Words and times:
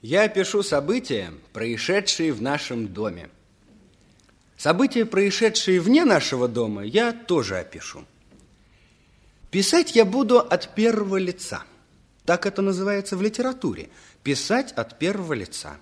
Я 0.00 0.24
опишу 0.24 0.62
события, 0.62 1.32
происшедшие 1.52 2.32
в 2.32 2.40
нашем 2.40 2.86
доме. 2.86 3.30
События, 4.56 5.04
происшедшие 5.04 5.80
вне 5.80 6.04
нашего 6.04 6.46
дома, 6.46 6.84
я 6.84 7.12
тоже 7.12 7.58
опишу. 7.58 8.04
Писать 9.50 9.96
я 9.96 10.04
буду 10.04 10.38
от 10.38 10.74
первого 10.74 11.16
лица. 11.16 11.64
Так 12.24 12.46
это 12.46 12.62
называется 12.62 13.16
в 13.16 13.22
литературе. 13.22 13.88
Писать 14.22 14.72
от 14.72 14.98
первого 14.98 15.32
лица. 15.32 15.78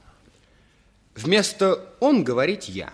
Вместо 1.15 1.95
«он» 2.01 2.25
говорить 2.25 2.69
«я». 2.69 2.93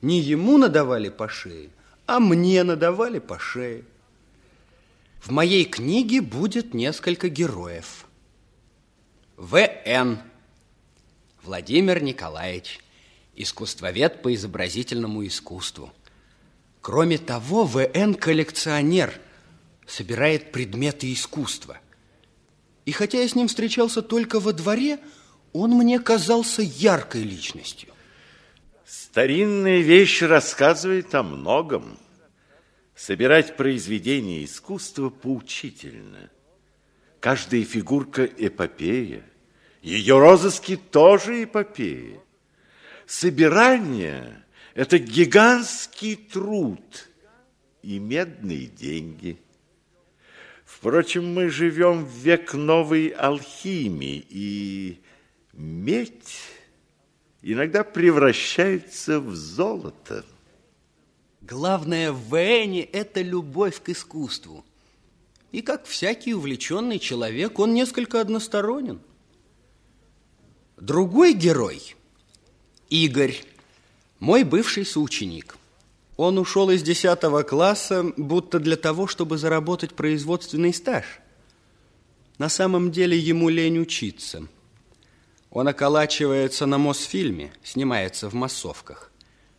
Не 0.00 0.20
ему 0.20 0.58
надавали 0.58 1.08
по 1.08 1.28
шее, 1.28 1.70
а 2.06 2.20
мне 2.20 2.62
надавали 2.62 3.18
по 3.18 3.38
шее. 3.38 3.84
В 5.20 5.30
моей 5.30 5.64
книге 5.64 6.20
будет 6.20 6.72
несколько 6.72 7.28
героев. 7.28 8.06
В.Н. 9.36 10.20
Владимир 11.48 12.02
Николаевич, 12.02 12.78
искусствовед 13.34 14.20
по 14.20 14.34
изобразительному 14.34 15.26
искусству. 15.26 15.90
Кроме 16.82 17.16
того, 17.16 17.64
В.Н. 17.64 18.14
коллекционер, 18.16 19.18
собирает 19.86 20.52
предметы 20.52 21.10
искусства. 21.10 21.78
И 22.84 22.92
хотя 22.92 23.22
я 23.22 23.26
с 23.26 23.34
ним 23.34 23.48
встречался 23.48 24.02
только 24.02 24.40
во 24.40 24.52
дворе, 24.52 24.98
он 25.54 25.70
мне 25.70 25.98
казался 25.98 26.60
яркой 26.60 27.22
личностью. 27.22 27.94
Старинная 28.84 29.80
вещь 29.80 30.20
рассказывает 30.20 31.14
о 31.14 31.22
многом. 31.22 31.98
Собирать 32.94 33.56
произведения 33.56 34.44
искусства 34.44 35.08
поучительно. 35.08 36.28
Каждая 37.20 37.64
фигурка 37.64 38.26
эпопея. 38.26 39.24
Ее 39.82 40.18
розыски 40.18 40.76
тоже 40.76 41.44
эпопея. 41.44 42.20
Собирание– 43.06 44.44
это 44.74 44.98
гигантский 44.98 46.16
труд 46.16 47.08
и 47.82 47.98
медные 47.98 48.66
деньги. 48.66 49.38
Впрочем, 50.64 51.32
мы 51.32 51.48
живем 51.48 52.04
в 52.04 52.10
век 52.10 52.54
новой 52.54 53.08
алхимии, 53.08 54.24
и 54.28 55.00
медь 55.54 56.38
иногда 57.42 57.84
превращается 57.84 59.20
в 59.20 59.34
золото. 59.34 60.24
Главное 61.40 62.12
в 62.12 62.36
Вене– 62.36 62.82
это 62.92 63.22
любовь 63.22 63.80
к 63.82 63.88
искусству. 63.88 64.64
И 65.50 65.62
как 65.62 65.86
всякий 65.86 66.34
увлеченный 66.34 66.98
человек, 66.98 67.58
он 67.58 67.72
несколько 67.72 68.20
односторонен. 68.20 69.00
Другой 70.80 71.34
герой– 71.34 71.94
Игорь, 72.90 73.42
мой 74.18 74.44
бывший 74.44 74.86
соученик. 74.86 75.56
Он 76.16 76.38
ушел 76.38 76.70
из 76.70 76.82
10 76.82 77.46
класса, 77.46 78.12
будто 78.16 78.58
для 78.58 78.76
того, 78.76 79.06
чтобы 79.06 79.38
заработать 79.38 79.94
производственный 79.94 80.72
стаж. 80.72 81.04
На 82.38 82.48
самом 82.48 82.90
деле 82.90 83.18
ему 83.18 83.48
лень 83.48 83.78
учиться. 83.78 84.46
Он 85.50 85.68
околачивается 85.68 86.66
на 86.66 86.78
Мосфильме, 86.78 87.52
снимается 87.62 88.28
в 88.28 88.34
массовках 88.34 89.08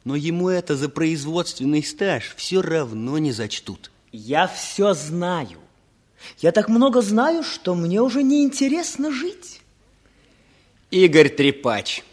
но 0.04 0.16
ему 0.16 0.50
это 0.50 0.76
за 0.76 0.90
производственный 0.90 1.84
стаж 1.84 2.34
все 2.36 2.62
равно 2.62 3.18
не 3.18 3.32
зачтут. 3.32 3.92
Я 4.12 4.48
все 4.48 4.94
знаю. 4.94 5.60
Я 6.40 6.52
так 6.52 6.68
много 6.68 7.02
знаю, 7.02 7.44
что 7.44 7.76
мне 7.76 8.02
уже 8.02 8.24
не 8.24 8.44
интересно 8.44 9.12
жить. 9.12 9.59
Игорь 10.92 11.30
Трепач. 11.30 12.04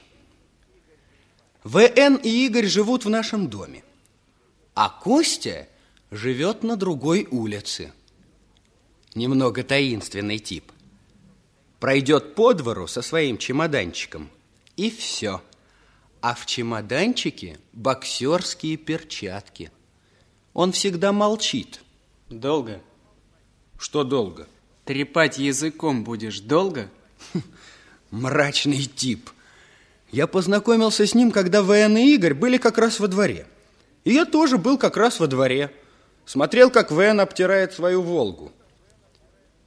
ВН 1.64 2.16
и 2.16 2.46
Игорь 2.46 2.66
живут 2.66 3.04
в 3.04 3.08
нашем 3.08 3.48
доме, 3.48 3.82
а 4.74 4.88
Костя 4.90 5.68
живет 6.10 6.62
на 6.62 6.76
другой 6.76 7.26
улице. 7.30 7.92
Немного 9.14 9.64
таинственный 9.64 10.38
тип. 10.38 10.70
Пройдет 11.80 12.34
по 12.34 12.52
двору 12.52 12.86
со 12.86 13.02
своим 13.02 13.38
чемоданчиком, 13.38 14.30
и 14.76 14.90
все– 14.90 15.42
а 16.20 16.34
в 16.34 16.44
чемоданчике 16.44 17.56
боксерские 17.72 18.76
перчатки. 18.76 19.70
Он 20.54 20.72
всегда 20.72 21.12
молчит. 21.12 21.82
Долго? 22.28 22.82
Что 23.78 24.02
долго? 24.02 24.48
Трепать 24.84 25.38
языком 25.38 26.02
будешь 26.02 26.40
долго? 26.40 26.90
Мрачный 28.16 28.84
тип. 28.84 29.28
Я 30.10 30.26
познакомился 30.26 31.06
с 31.06 31.14
ним, 31.14 31.30
когда 31.30 31.62
ВН 31.62 31.98
и 31.98 32.14
Игорь 32.14 32.32
были 32.32 32.56
как 32.56 32.78
раз 32.78 32.98
во 32.98 33.08
дворе. 33.08 33.46
И 34.04 34.12
я 34.14 34.24
тоже 34.24 34.56
был 34.56 34.78
как 34.78 34.96
раз 34.96 35.20
во 35.20 35.26
дворе. 35.26 35.70
Смотрел, 36.24 36.70
как 36.70 36.90
ВН 36.90 37.20
обтирает 37.20 37.74
свою 37.74 38.00
«Волгу». 38.00 38.52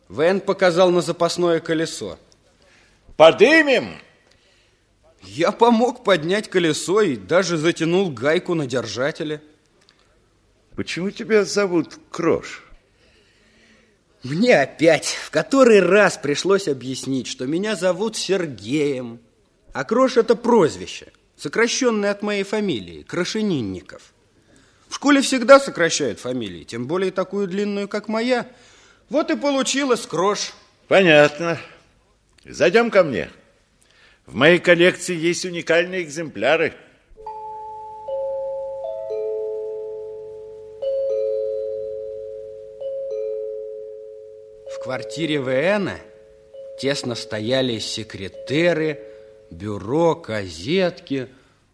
ВН 0.07 0.39
показал 0.39 0.89
на 0.89 1.01
запасное 1.01 1.59
колесо. 1.59 2.17
Подымем! 3.15 3.99
Я 5.21 5.51
помог 5.51 6.03
поднять 6.03 6.49
колесо 6.49 7.01
и 7.01 7.17
даже 7.17 7.55
затянул 7.55 8.09
гайку 8.09 8.55
на 8.55 8.65
держателе. 8.65 9.43
Почему 10.75 11.11
тебя 11.11 11.45
зовут 11.45 11.99
Крош? 12.09 12.63
Мне 14.23 14.61
опять 14.61 15.17
в 15.23 15.31
который 15.31 15.79
раз 15.79 16.17
пришлось 16.17 16.67
объяснить, 16.67 17.27
что 17.27 17.45
меня 17.45 17.75
зовут 17.75 18.17
Сергеем. 18.17 19.19
А 19.71 19.83
Крош– 19.85 20.17
это 20.17 20.35
прозвище, 20.35 21.13
сокращенное 21.37 22.11
от 22.11 22.21
моей 22.21 22.43
фамилии, 22.43 23.03
Крошенинников. 23.03 24.13
В 24.89 24.95
школе 24.95 25.21
всегда 25.21 25.59
сокращают 25.59 26.19
фамилии, 26.19 26.63
тем 26.63 26.87
более 26.87 27.11
такую 27.11 27.47
длинную, 27.47 27.87
как 27.87 28.07
моя. 28.07 28.47
Вот 29.09 29.31
и 29.31 29.37
получилось 29.37 30.05
Крош. 30.05 30.53
Понятно. 30.87 31.59
Зайдем 32.43 32.89
ко 32.89 33.03
мне. 33.03 33.29
В 34.25 34.35
моей 34.35 34.59
коллекции 34.59 35.15
есть 35.15 35.45
уникальные 35.45 36.03
экземпляры. 36.03 36.73
Квартире 44.89 45.39
ВН 45.39 45.91
тесно 46.79 47.13
стояли 47.13 47.77
секретеры, 47.77 48.99
бюро, 49.51 50.15
козетки, 50.15 51.29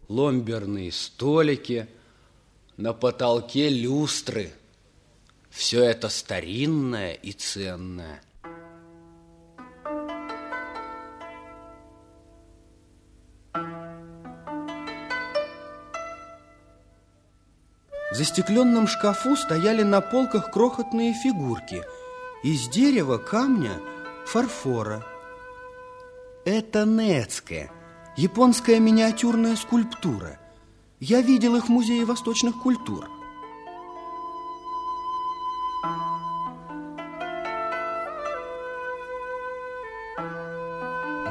ломберные 0.06 0.92
столики, 0.92 1.86
на 2.76 2.92
потолке 2.92 3.70
люстры. 3.70 4.52
Все 5.48 5.82
это 5.82 6.10
старинное 6.10 7.14
и 7.14 7.32
ценное. 7.32 8.20
В 18.12 18.14
застекленном 18.14 18.86
шкафу 18.86 19.36
стояли 19.36 19.84
на 19.84 20.02
полках 20.02 20.50
крохотные 20.50 21.14
фигурки 21.14 21.82
из 22.46 22.68
дерева, 22.68 23.18
камня, 23.18 23.80
фарфора. 24.24 25.04
Это 26.44 26.84
Нецке, 26.84 27.72
японская 28.16 28.78
миниатюрная 28.78 29.56
скульптура. 29.56 30.38
Я 31.00 31.22
видел 31.22 31.56
их 31.56 31.64
в 31.64 31.70
Музее 31.70 32.04
восточных 32.04 32.62
культур. 32.62 33.08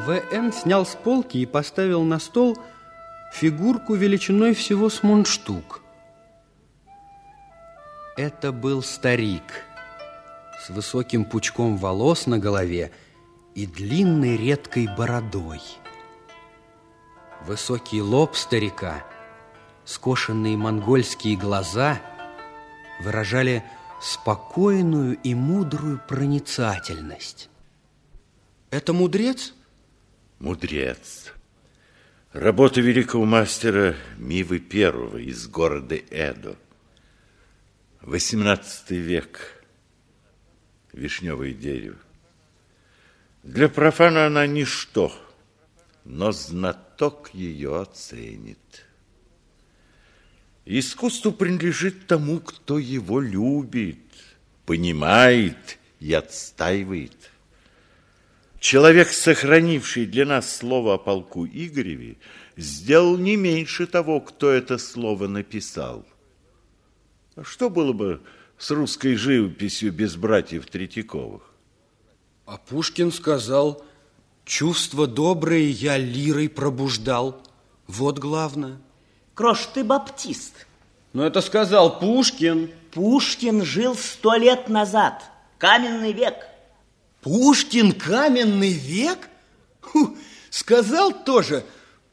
В.Н. 0.06 0.52
снял 0.52 0.86
с 0.86 0.96
полки 0.96 1.38
и 1.38 1.46
поставил 1.46 2.03
на 2.03 2.20
стол 2.20 2.58
фигурку 3.32 3.96
величиной 3.96 4.53
всего 4.53 4.90
с 4.90 5.02
мундштук– 5.02 5.82
это 8.17 8.53
был 8.53 8.82
старик 8.82 9.66
с 10.66 10.70
высоким 10.70 11.26
пучком 11.26 11.78
волос 11.78 12.26
на 12.26 12.40
голове 12.40 12.91
и 13.53 13.67
длинной 13.67 14.35
редкой 14.35 14.88
бородой. 14.88 15.62
Высокий 17.46 18.02
лоб 18.02 18.35
старика, 18.35 19.06
скошенные 19.84 20.58
монгольские 20.58 21.38
глаза 21.38 22.02
выражали 23.03 23.64
спокойную 24.02 25.17
и 25.22 25.35
мудрую 25.35 26.02
проницательность. 26.08 27.50
Это 28.72 28.91
мудрец? 28.91 29.53
Мудрец. 30.40 31.32
Работа 32.34 32.82
великого 32.82 33.26
мастера 33.26 33.96
Мивы 34.17 34.58
Первого 34.58 35.17
из 35.17 35.47
города 35.47 35.96
Эдо. 36.09 36.56
XVIII 38.02 38.64
век. 38.90 39.54
Вишневое 40.96 41.52
дерево. 41.52 41.97
Для 43.44 43.68
профана 43.68 44.28
она 44.28 44.47
ничто. 44.47 45.12
но 46.06 46.32
знаток 46.32 47.32
ее 47.34 47.82
оценит. 47.82 48.86
Искусство 50.66 51.32
принадлежит 51.32 52.06
тому, 52.06 52.40
кто 52.40 52.78
его 52.78 53.20
любит, 53.20 53.97
понимает 54.68 55.80
и 56.00 56.14
отстаивает. 56.14 57.32
Человек, 58.59 59.09
сохранивший 59.09 60.06
для 60.06 60.26
нас 60.26 60.56
слово 60.56 60.94
о 60.94 60.98
полку 61.00 61.46
Игореве, 61.46 62.18
сделал 62.56 63.18
не 63.18 63.36
меньше 63.36 63.88
того, 63.88 64.22
кто 64.22 64.52
это 64.52 64.78
слово 64.78 65.28
написал. 65.28 66.06
А 67.36 67.44
что 67.44 67.72
было 67.72 67.94
бы 67.94 68.22
с 68.57 68.72
русской 68.72 69.16
живописью 69.16 69.91
без 69.91 70.16
братьев 70.16 70.66
Третьяковых? 70.67 71.41
А 72.46 72.57
Пушкин 72.57 73.11
сказал, 73.11 73.84
чувства 74.46 75.07
добрые 75.07 75.69
я 75.69 75.97
лирой 75.97 76.49
пробуждал. 76.49 77.41
Вот 77.87 78.19
главное. 78.19 78.78
Крош, 79.34 79.67
ты 79.73 79.84
баптист. 79.84 80.66
Но 81.13 81.25
это 81.25 81.41
сказал 81.41 81.99
Пушкин. 81.99 82.72
Пушкин 82.91 83.63
жил 83.63 83.96
сто 83.96 84.35
лет 84.35 84.69
назад. 84.69 85.23
Каменный 85.57 86.13
век. 86.13 86.35
Пушкин 87.22 87.91
каменный 87.93 88.73
век? 88.73 89.29
Фу, 89.81 90.17
сказал 90.49 91.11
тоже. 91.11 91.66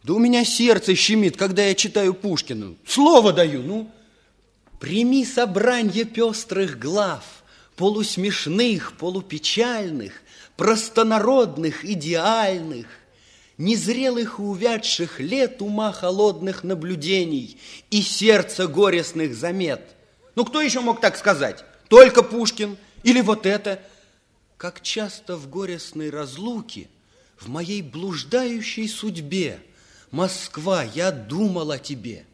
Да 0.03 0.15
у 0.15 0.19
меня 0.19 0.45
сердце 0.45 0.95
щемит, 0.95 1.37
когда 1.37 1.65
я 1.65 1.75
читаю 1.75 2.15
Пушкину. 2.15 2.77
Слово 2.87 3.33
даю, 3.33 3.63
ну. 3.63 3.91
Прими 4.83 5.25
собранье 5.25 6.05
пестрых 6.05 6.77
глав, 6.77 7.23
полусмешных, 7.77 8.97
полупечальных, 8.97 10.13
простонародных, 10.57 11.85
идеальных, 11.85 12.89
незрелых 13.59 14.41
и 14.41 14.43
увядших 14.43 15.21
лет 15.21 15.63
ума 15.63 15.93
холодных 15.93 16.65
наблюдений 16.65 17.61
и 17.93 18.03
сердца 18.03 18.67
горестных 18.67 19.37
замет. 19.37 19.83
Ну, 20.35 20.45
кто 20.45 20.61
еще 20.61 20.81
мог 20.81 21.01
так 21.01 21.17
сказать? 21.17 21.65
Только 21.87 22.25
Пушкин? 22.25 22.77
Или 23.05 23.21
вот 23.21 23.47
это? 23.47 23.81
Как 24.57 24.81
часто 24.81 25.37
в 25.37 25.49
горестной 25.49 26.11
разлуке, 26.11 26.89
в 27.39 27.49
моей 27.49 27.83
блуждающей 27.83 28.89
судьбе, 28.89 29.61
Москва, 30.11 30.83
я 30.83 31.13
думал 31.13 31.71
о 31.71 31.79
тебе. 31.79 32.27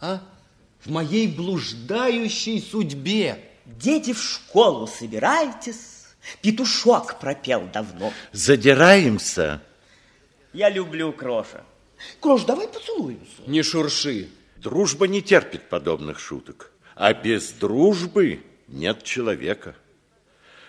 А? 0.00 0.20
В 0.84 0.90
моей 0.90 1.26
блуждающей 1.26 2.60
судьбе. 2.60 3.40
Дети 3.64 4.12
в 4.12 4.22
школу 4.22 4.86
собирайтесь. 4.86 6.06
Петушок 6.42 7.18
пропел 7.18 7.68
давно. 7.72 8.12
Задираемся. 8.32 9.62
Я 10.52 10.70
люблю 10.70 11.12
Кроша. 11.12 11.64
Крош, 12.20 12.44
давай 12.44 12.68
поцелуемся. 12.68 13.42
Не 13.46 13.62
шурши. 13.62 14.28
Дружба 14.56 15.06
не 15.08 15.22
терпит 15.22 15.68
подобных 15.68 16.18
шуток. 16.18 16.72
А 16.94 17.12
без 17.12 17.52
дружбы 17.52 18.42
нет 18.66 19.02
человека. 19.04 19.74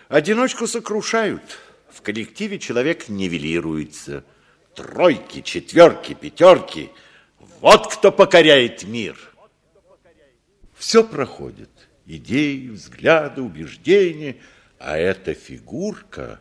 Одиночку 0.08 0.68
сокрушают. 0.68 1.60
В 1.92 2.02
коллективе 2.02 2.60
человек 2.60 3.10
нивелируется. 3.10 4.24
Тройки, 4.76 5.42
четверки, 5.42 6.14
пятерки. 6.14 6.90
Вот 7.62 7.94
кто 7.94 8.12
покоряет 8.12 8.84
мир. 8.84 9.29
Все 10.80 11.04
проходит. 11.04 11.70
Идеи, 12.06 12.70
взгляды, 12.70 13.42
убеждения. 13.42 14.38
А 14.80 14.98
эта 14.98 15.34
фигурка 15.34 16.40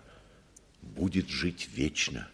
будет 0.81 1.29
жить 1.29 1.69
вечно. 1.75 2.29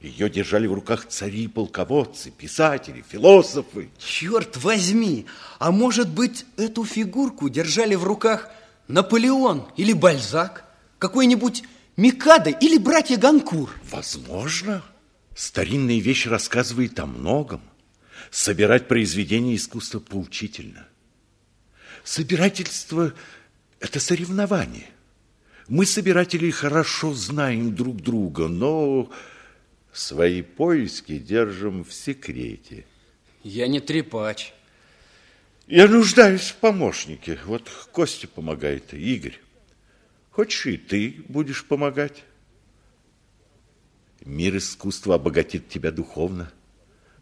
Ее 0.00 0.30
держали 0.30 0.66
в 0.66 0.72
руках 0.72 1.06
цари, 1.06 1.46
полководцы, 1.46 2.30
писатели, 2.30 3.04
философы. 3.06 3.90
Черт 3.98 4.56
возьми, 4.56 5.26
а 5.58 5.70
может 5.70 6.08
быть, 6.08 6.46
эту 6.56 6.84
фигурку 6.84 7.48
держали 7.50 7.94
в 7.94 8.04
руках 8.04 8.50
Наполеон 8.86 9.68
или 9.76 9.92
Бальзак, 9.92 10.64
какой-нибудь 10.98 11.64
Микадо 11.96 12.50
или 12.50 12.78
братья 12.78 13.18
Ганкур? 13.18 13.74
Возможно. 13.90 14.82
Старинная 15.34 15.98
вещь 15.98 16.26
рассказывает 16.26 16.98
о 17.00 17.06
многом. 17.06 17.60
Собирать 18.30 18.88
произведения 18.88 19.56
искусства 19.56 19.98
поучительно. 19.98 20.86
Собирательство– 22.08 23.12
это 23.80 24.00
соревнование. 24.00 24.86
Мы, 25.68 25.84
собиратели, 25.84 26.50
хорошо 26.50 27.12
знаем 27.12 27.74
друг 27.74 28.00
друга, 28.00 28.48
но 28.48 29.12
свои 29.92 30.40
поиски 30.40 31.18
держим 31.18 31.84
в 31.84 31.92
секрете. 31.92 32.86
Я 33.44 33.68
не 33.68 33.80
трепач. 33.80 34.54
Я 35.66 35.86
нуждаюсь 35.86 36.48
в 36.48 36.54
помощнике. 36.54 37.38
Вот 37.44 37.68
Костя 37.92 38.26
помогает, 38.26 38.94
Игорь. 38.94 39.38
Хочешь, 40.30 40.64
и 40.64 40.78
ты 40.78 41.22
будешь 41.28 41.62
помогать? 41.66 42.24
Мир 44.24 44.56
искусства 44.56 45.16
обогатит 45.16 45.68
тебя 45.68 45.90
духовно, 45.90 46.50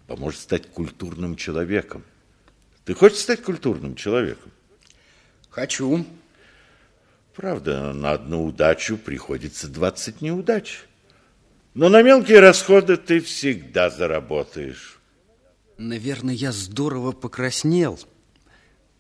поможет 0.06 0.43
стать 0.43 0.71
культурным 0.71 1.35
человеком. 1.35 2.05
Ты 2.85 2.94
хочешь 2.94 3.19
стать 3.19 3.43
культурным 3.43 3.97
человеком? 3.97 4.53
Хочу. 5.50 6.04
Правда, 7.34 7.93
на 7.93 8.12
одну 8.12 8.44
удачу 8.44 8.96
приходится 8.96 9.69
20 9.69 10.22
неудач. 10.22 10.84
Но 11.75 11.90
на 11.90 12.02
мелкие 12.02 12.40
расходы 12.40 12.96
ты 12.96 13.20
всегда 13.20 13.90
заработаешь. 13.90 14.98
Наверное, 15.76 16.34
я 16.34 16.52
здорово 16.52 17.12
покраснел. 17.12 17.98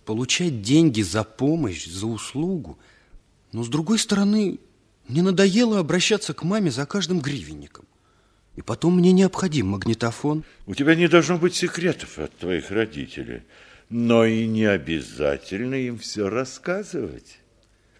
Получать 0.04 0.60
деньги 0.60 1.00
за 1.00 1.24
помощь, 1.24 1.86
за 1.86 2.06
услугу. 2.06 2.78
Но, 3.52 3.64
с 3.64 3.68
другой 3.68 3.98
стороны, 3.98 4.58
мне 5.08 5.22
надоело 5.22 5.78
обращаться 5.78 6.34
к 6.34 6.42
маме 6.42 6.70
за 6.70 6.84
каждым 6.84 7.20
гривенником. 7.20 7.86
И 8.56 8.62
потом 8.62 8.96
мне 8.96 9.12
необходим 9.12 9.68
магнитофон. 9.68 10.44
У 10.66 10.74
тебя 10.74 10.94
не 10.94 11.08
должно 11.08 11.38
быть 11.38 11.54
секретов 11.54 12.18
от 12.18 12.36
твоих 12.36 12.70
родителей. 12.70 13.42
Но 13.88 14.24
и 14.24 14.46
не 14.46 14.64
обязательно 14.64 15.74
им 15.74 15.98
все 15.98 16.28
рассказывать. 16.28 17.38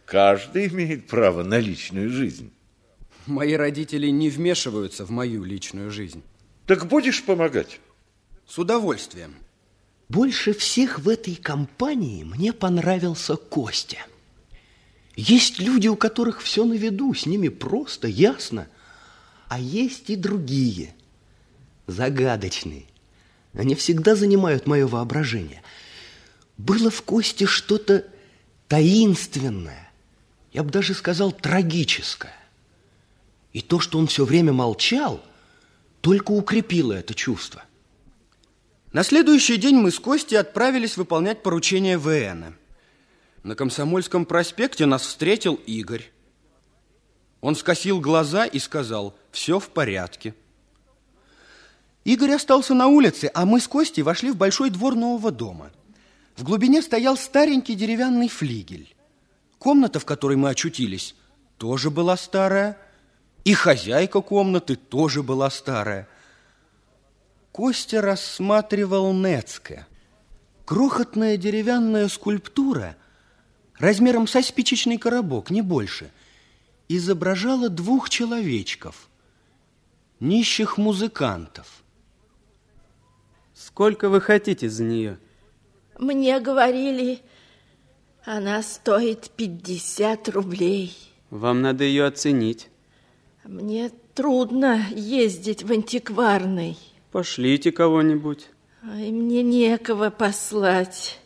Каждый 0.05 0.67
имеет 0.69 1.06
право 1.06 1.43
на 1.43 1.59
личную 1.59 2.11
жизнь. 2.11 2.53
Мои 3.27 3.55
родители 3.55 4.09
не 4.09 4.31
вмешиваются 4.31 5.05
в 5.05 5.11
мою 5.11 5.44
личную 5.44 5.91
жизнь. 5.91 6.23
Так 6.67 6.87
будешь 6.87 7.23
помогать? 7.23 7.81
С 8.46 8.58
удовольствием. 8.58 9.34
Больше 10.08 10.53
всех 10.53 11.01
в 11.01 11.08
этой 11.08 11.34
компании 11.34 12.22
мне 12.22 12.53
понравился 12.53 13.37
Костя. 13.37 13.99
Есть 15.17 15.58
люди, 15.58 15.89
у 15.89 15.96
которых 15.96 16.43
все 16.43 16.65
на 16.65 16.75
виду, 16.75 17.15
с 17.15 17.27
ними 17.27 17.49
просто, 17.49 18.06
ясно. 18.06 18.69
А 19.49 19.58
есть 19.58 20.10
и 20.10 20.17
другие, 20.17 20.94
загадочные. 21.87 22.84
Они 23.55 23.75
всегда 23.75 24.15
занимают 24.15 24.67
мое 24.67 24.87
воображение. 24.87 25.63
Было 26.58 26.91
в 26.91 27.03
Косте 27.03 27.46
что-то 27.46 28.05
таинственное, 28.69 29.91
я 30.53 30.63
бы 30.63 30.70
даже 30.70 30.94
сказал 30.94 31.32
трагическое. 31.32 32.34
И 33.53 33.60
то, 33.60 33.79
что 33.81 33.98
он 33.98 34.06
все 34.06 34.25
время 34.25 34.53
молчал, 34.53 35.22
только 36.01 36.31
укрепило 36.31 36.93
это 36.93 37.15
чувство. 37.15 37.63
На 38.93 39.03
следующий 39.03 39.56
день 39.56 39.77
мы 39.77 39.91
с 39.91 39.98
Костей 39.98 40.36
отправились 40.36 40.96
выполнять 40.96 41.43
поручение 41.43 41.98
ВН. 41.98 42.56
На 43.43 43.55
Комсомольском 43.55 44.25
проспекте 44.25 44.86
нас 44.86 45.03
встретил 45.03 45.55
Игорь. 45.67 46.10
Он 47.43 47.55
скосил 47.55 48.01
глаза 48.01 48.46
и 48.46 48.58
сказал, 48.58 49.15
все 49.31 49.60
в 49.60 49.69
порядке. 49.69 50.34
Игорь 52.05 52.32
остался 52.32 52.72
на 52.72 52.86
улице, 52.86 53.31
а 53.34 53.44
мы 53.44 53.60
с 53.60 53.69
Костей 53.69 54.03
вошли 54.03 54.31
в 54.31 54.36
большой 54.36 54.70
двор 54.70 54.94
нового 54.94 55.31
дома. 55.31 55.70
В 56.36 56.44
глубине 56.44 56.82
стоял 56.82 57.16
старенький 57.16 57.74
деревянный 57.74 58.28
флигель. 58.28 58.94
Комната, 59.58 59.98
в 59.98 60.05
которой 60.05 60.36
мы 60.36 60.50
очутились, 60.50 61.14
тоже 61.56 61.90
была 61.90 62.16
старая, 62.16 62.78
и 63.44 63.55
хозяйка 63.55 64.20
комнаты 64.20 64.76
тоже 64.76 65.22
была 65.22 65.48
старая. 65.48 66.08
Костя 67.52 68.02
рассматривал 68.02 69.14
Нецке. 69.14 69.86
Крохотная 70.66 71.38
деревянная 71.38 72.08
скульптура 72.08 72.96
размером 73.78 74.26
со 74.26 74.43
спичечный 74.43 74.98
коробок, 74.98 75.50
не 75.50 75.62
больше, 75.62 76.10
изображала 76.88 77.69
двух 77.69 78.10
человечков, 78.10 79.08
нищих 80.20 80.76
музыкантов. 80.76 81.82
Сколько 83.55 84.10
вы 84.10 84.20
хотите 84.20 84.69
за 84.69 84.84
нее? 84.84 85.19
Мне 85.98 86.41
говорили, 86.41 87.20
она 88.24 88.62
стоит 88.62 89.31
50 89.36 90.29
рублей. 90.29 90.94
Вам 91.31 91.62
надо 91.62 91.84
ее 91.84 92.05
оценить. 92.05 92.69
Мне 93.44 93.91
трудно 94.15 94.84
ездить 94.91 95.62
в 95.62 95.72
антикварный. 95.72 96.76
Пошлите 97.12 97.72
кого-нибудь. 97.72 98.48
Ай, 98.82 99.10
мне 99.10 99.43
некого 99.43 100.10
послать. 100.10 101.19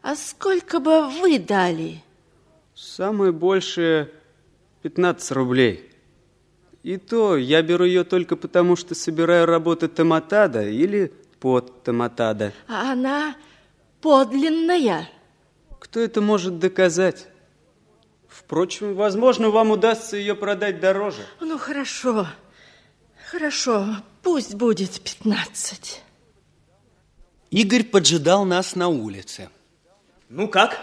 А 0.00 0.16
сколько 0.16 0.80
бы 0.80 1.08
вы 1.08 1.38
дали? 1.38 2.02
Самое 2.74 3.32
большее 3.32 4.10
15 4.82 5.32
рублей. 5.32 5.90
И 6.82 6.96
то 6.96 7.36
я 7.36 7.62
беру 7.62 7.84
ее 7.84 8.02
только 8.02 8.34
потому, 8.34 8.76
что 8.76 8.94
собираю 8.94 9.46
работы 9.46 9.88
Томатада 9.88 10.68
или 10.68 11.12
под 11.42 11.82
Томатада. 11.82 12.52
А 12.68 12.92
она 12.92 13.34
подлинная. 14.00 15.08
Кто 15.80 15.98
это 15.98 16.20
может 16.20 16.60
доказать? 16.60 17.26
Впрочем, 18.28 18.94
возможно, 18.94 19.50
вам 19.50 19.72
удастся 19.72 20.16
ее 20.16 20.36
продать 20.36 20.78
дороже. 20.78 21.26
Ну, 21.40 21.58
хорошо. 21.58 22.28
Хорошо, 23.28 23.96
пусть 24.22 24.54
будет 24.54 25.00
15. 25.00 26.00
Игорь 27.50 27.82
поджидал 27.82 28.44
нас 28.44 28.76
на 28.76 28.86
улице. 28.86 29.50
Ну 30.28 30.46
как? 30.46 30.78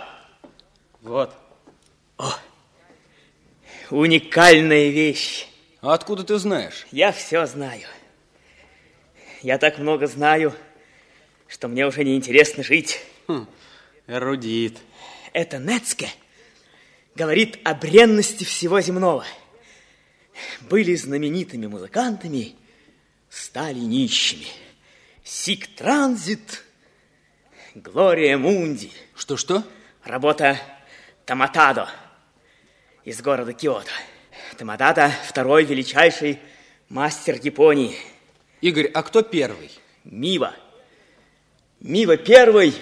Вот. 1.01 1.33
Уникальная 3.89 4.89
вещь. 4.89 5.47
А 5.81 5.93
откуда 5.93 6.25
ты 6.25 6.37
знаешь? 6.37 6.85
Я 6.91 7.13
все 7.13 7.45
знаю. 7.45 7.87
Я 9.41 9.57
так 9.57 9.77
много 9.77 10.07
знаю, 10.07 10.53
что 11.47 11.69
мне 11.69 11.87
уже 11.87 12.03
не 12.03 12.15
интересно 12.17 12.61
жить. 12.61 13.01
Хм, 13.27 13.47
эрудит. 14.07 14.77
Это 15.31 15.59
Нецке 15.59 16.09
говорит 17.15 17.59
о 17.63 17.73
бренности 17.73 18.43
всего 18.43 18.81
земного. 18.81 19.25
Были 20.61 20.95
знаменитыми 20.95 21.67
музыкантами, 21.67 22.55
стали 23.29 23.79
нищими. 23.79 24.47
Сик 25.23 25.67
Транзит, 25.75 26.63
Глория 27.75 28.37
Мунди, 28.37 28.91
Что-что? 29.15 29.63
работа 30.03 30.59
Таматадо 31.25 31.89
из 33.05 33.21
города 33.21 33.53
Киото. 33.53 33.91
Таматадо– 34.57 35.11
второй 35.27 35.63
величайший 35.63 36.39
мастер 36.89 37.39
Японии. 37.41 37.95
Игорь, 38.61 38.87
а 38.93 39.03
кто 39.03 39.21
первый? 39.21 39.71
Мива. 40.03 40.53
Мива 41.79 42.17
первый 42.17 42.73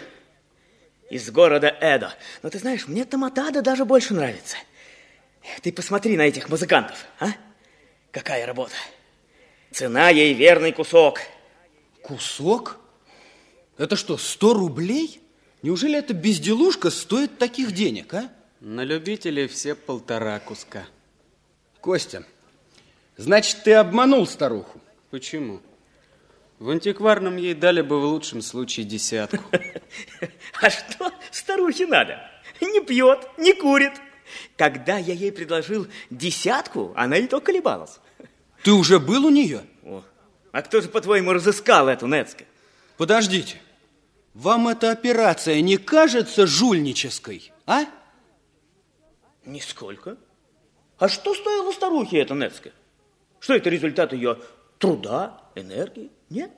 из 1.10 1.30
города 1.30 1.68
Эдо. 1.68 2.14
Но 2.42 2.50
ты 2.50 2.60
знаешь, 2.60 2.88
мне 2.88 3.06
Таматада 3.06 3.62
даже 3.62 3.86
больше 3.86 4.14
нравится. 4.14 4.58
Ты 5.62 5.72
посмотри 5.72 6.18
на 6.18 6.24
этих 6.24 6.50
музыкантов, 6.50 7.06
а? 7.20 7.30
Какая 8.12 8.46
работа. 8.46 8.74
Цена 9.72 10.10
ей 10.10 10.34
верный 10.34 10.72
кусок. 10.72 11.20
Кусок? 12.02 12.80
Это 13.78 13.96
что, 13.96 14.18
100 14.18 14.54
рублей? 14.54 15.22
Неужели 15.62 15.98
эта 15.98 16.14
безделушка 16.14 16.90
стоит 16.90 17.38
таких 17.38 17.72
денег, 17.72 18.14
а? 18.14 18.32
На 18.60 18.84
любителей 18.84 19.48
все 19.48 19.76
полтора 19.76 20.40
куска. 20.40 20.88
Костя, 21.80 22.24
значит, 23.18 23.64
ты 23.64 23.74
обманул 23.74 24.26
старуху? 24.26 24.82
Почему? 25.18 25.62
В 26.60 26.70
антикварном 26.70 27.38
ей 27.38 27.56
дали 27.56 27.82
бы 27.82 28.00
в 28.00 28.06
лучшем 28.06 28.44
случае 28.44 28.86
десятку. 28.86 29.44
А 30.62 30.70
что 30.70 31.12
старухе 31.32 31.88
надо? 31.88 32.22
Не 32.62 32.82
пьет, 32.82 33.28
не 33.40 33.54
курит. 33.54 33.94
Когда 34.56 35.00
я 35.00 35.16
ей 35.16 35.32
предложил 35.32 35.88
десятку, 36.12 36.94
она 36.96 37.18
и 37.18 37.26
то 37.26 37.42
колебалась. 37.42 38.00
Ты 38.62 38.74
уже 38.74 39.00
был 39.00 39.26
у 39.26 39.32
нее? 39.32 39.64
О, 39.84 40.04
а 40.52 40.62
кто 40.62 40.82
же, 40.82 40.88
по-твоему, 40.88 41.34
разыскал 41.34 41.88
эту 41.88 42.06
Нецке? 42.06 42.46
Подождите. 42.98 43.60
Вам 44.36 44.68
эта 44.68 44.92
операция 44.92 45.62
не 45.62 45.78
кажется 45.78 46.46
жульнической, 46.46 47.52
а? 47.66 47.86
Нисколько. 49.46 50.16
А 51.00 51.10
что 51.10 51.34
стоило 51.34 51.72
старухе 51.72 52.20
эта 52.20 52.36
Нецке? 52.36 52.72
Что 53.40 53.56
это 53.56 53.72
результат 53.72 54.14
ее 54.14 54.38
труда, 54.78 55.42
энергии? 55.56 56.12
Нет? 56.30 56.52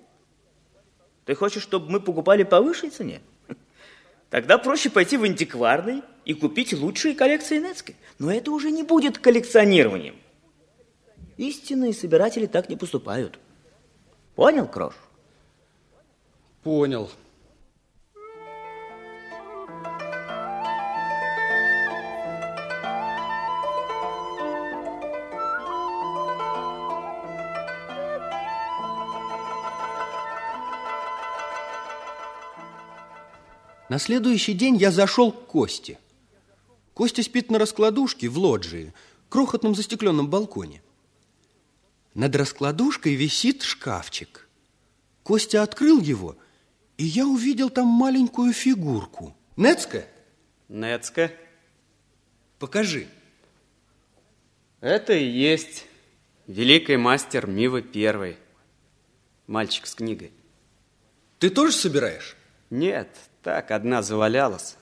Ты 1.26 1.36
хочешь, 1.36 1.64
чтобы 1.64 1.92
мы 1.92 2.00
покупали 2.00 2.44
по 2.44 2.62
высшей 2.62 2.90
цене? 2.90 3.22
Тогда 4.30 4.58
проще 4.58 4.90
пойти 4.90 5.18
в 5.18 5.24
антикварный 5.24 6.04
и 6.26 6.34
купить 6.34 6.74
лучшие 6.74 7.16
коллекции 7.16 7.58
Нецке. 7.58 7.96
Но 8.20 8.32
это 8.32 8.52
уже 8.52 8.72
не 8.72 8.84
будет 8.84 9.18
коллекционированием. 9.18 10.16
Истинные 11.38 11.94
собиратели 11.94 12.46
так 12.46 12.70
не 12.70 12.76
поступают. 12.76 13.40
Понял, 14.36 14.68
Крош? 14.68 14.94
Понял. 16.64 17.10
На 33.90 33.98
следующий 33.98 34.54
день 34.54 34.78
я 34.78 34.92
зашел 34.92 35.32
к 35.32 35.48
Косте. 35.48 35.98
Костя 36.94 37.24
спит 37.24 37.50
на 37.50 37.58
раскладушке 37.58 38.30
в 38.30 38.38
лоджии, 38.38 38.94
крохотном 39.30 39.74
застекленном 39.74 40.30
балконе. 40.30 40.84
Над 42.14 42.36
раскладушкой 42.36 43.16
висит 43.16 43.64
шкафчик. 43.64 44.48
Костя 45.24 45.64
открыл 45.64 46.00
его, 46.02 46.38
и 46.98 47.06
я 47.06 47.26
увидел 47.26 47.70
там 47.72 47.88
маленькую 47.88 48.54
фигурку. 48.54 49.36
Нецка, 49.56 50.06
Нецка, 50.68 51.32
покажи. 52.60 53.08
это 54.82 55.14
и 55.14 55.26
есть 55.26 55.86
великий 56.46 56.98
мастер 56.98 57.48
Мива 57.48 57.82
Первый. 57.82 58.38
Мальчик 59.48 59.88
с 59.88 59.96
книгой. 59.96 60.32
Ты 61.40 61.50
тоже 61.50 61.72
собираешь? 61.72 62.36
Нет, 62.70 63.29
так, 63.42 63.72
одна 63.72 64.02
завалялась. 64.02 64.76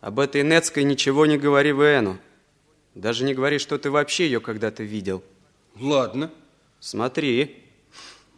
Об 0.00 0.20
этой 0.20 0.42
Нецкой 0.42 0.84
ничего 0.84 1.26
не 1.26 1.38
говори 1.38 1.72
Вену. 1.72 2.18
Даже 2.94 3.24
не 3.24 3.34
говори, 3.34 3.58
что 3.58 3.78
ты 3.78 3.90
вообще 3.90 4.26
ее 4.26 4.40
когда-то 4.40 4.82
видел. 4.82 5.22
Ладно. 5.78 6.30
Смотри. 6.80 7.62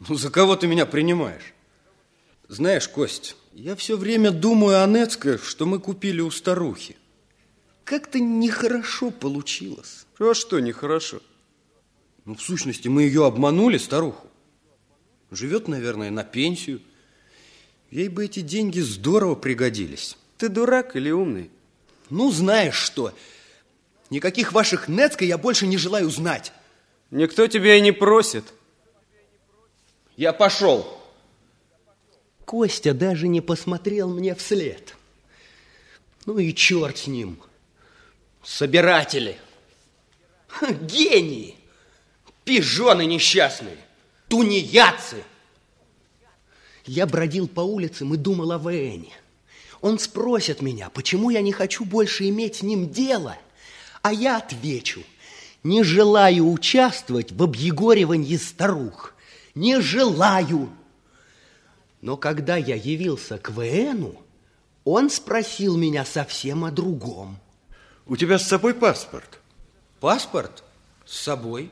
Ну, 0.09 0.15
за 0.15 0.31
кого 0.31 0.57
ты 0.57 0.67
меня 0.67 0.87
принимаешь? 0.87 1.55
Знаешь, 2.49 2.89
Кость, 2.89 3.37
я 3.53 3.75
все 3.75 3.97
время 3.97 4.31
думаю 4.31 4.83
о 4.83 4.87
Нецке, 4.87 5.39
что 5.39 5.67
мы 5.67 5.81
купили 5.81 6.21
у 6.21 6.31
старухи. 6.31 6.97
Как-то 7.85 8.21
нехорошо 8.21 9.11
получилось. 9.11 10.07
А 10.19 10.35
что 10.35 10.61
нехорошо? 10.61 11.21
Ну, 12.25 12.35
в 12.35 12.43
сущности, 12.43 12.89
мы 12.89 13.03
ее 13.03 13.27
обманули, 13.27 13.79
старуху. 13.79 14.29
Живет, 15.31 15.69
наверное, 15.69 16.11
на 16.11 16.25
пенсию. 16.25 16.81
Ей 17.91 18.09
бы 18.09 18.25
эти 18.25 18.41
деньги 18.41 18.81
здорово 18.81 19.35
пригодились. 19.35 20.17
Ты 20.39 20.49
дурак 20.49 20.97
или 20.97 21.11
умный? 21.11 21.51
Ну, 22.11 22.31
знаешь 22.31 22.77
что, 22.77 23.13
никаких 24.11 24.53
ваших 24.53 24.89
Нецка 24.89 25.25
я 25.25 25.39
больше 25.39 25.67
не 25.67 25.77
желаю 25.77 26.11
знать. 26.11 26.53
Никто 27.11 27.47
тебя 27.47 27.77
и 27.77 27.81
не 27.81 27.93
просит. 27.93 28.45
Я 30.17 30.33
пошел. 30.33 31.01
Костя 32.45 32.95
даже 32.95 33.29
не 33.29 33.41
посмотрел 33.41 34.09
мне 34.09 34.35
вслед. 34.35 34.95
Ну 36.27 36.39
и 36.39 36.55
черт 36.55 36.99
с 36.99 37.07
ним. 37.07 37.41
Собиратели. 38.43 39.39
Ха, 40.49 40.73
Гении. 40.73 41.57
Пижоны 42.45 43.05
несчастные. 43.07 43.77
Тунеядцы. 44.29 45.23
Я 46.87 47.07
бродил 47.07 47.49
по 47.49 47.61
улицам 47.61 48.15
и 48.15 48.17
думал 48.17 48.53
о 48.53 48.59
Вене. 48.59 49.13
Он 49.81 49.99
спросит 49.99 50.63
меня, 50.63 50.89
почему 50.89 51.31
я 51.31 51.43
не 51.43 51.53
хочу 51.53 51.85
больше 51.85 52.29
иметь 52.29 52.57
с 52.57 52.63
ним 52.63 52.89
дело. 52.89 53.37
А 54.03 54.13
я 54.13 54.39
отвечу, 54.39 55.03
не 55.63 55.83
желаю 55.83 56.51
участвовать 56.51 57.33
в 57.33 57.43
объегоривании 57.43 58.37
старух. 58.37 59.15
Не 59.55 59.81
желаю. 59.81 60.71
Но 62.01 62.17
когда 62.17 62.57
я 62.57 62.77
явился 62.77 63.39
к 63.39 63.51
ВНу, 63.51 64.23
он 64.85 65.11
спросил 65.11 65.77
меня 65.77 66.05
совсем 66.05 66.65
о 66.65 66.71
другом. 66.71 67.39
У 68.07 68.17
тебя 68.17 68.39
с 68.39 68.47
собой 68.47 68.75
паспорт? 68.75 69.41
Паспорт 69.99 70.63
с 71.05 71.19
собой. 71.19 71.71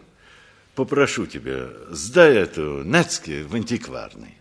Попрошу 0.75 1.27
тебя, 1.27 1.69
сдай 1.91 2.35
эту 2.35 2.83
Нецке 2.83 3.45
в 3.45 3.55
антикварный. 3.55 4.39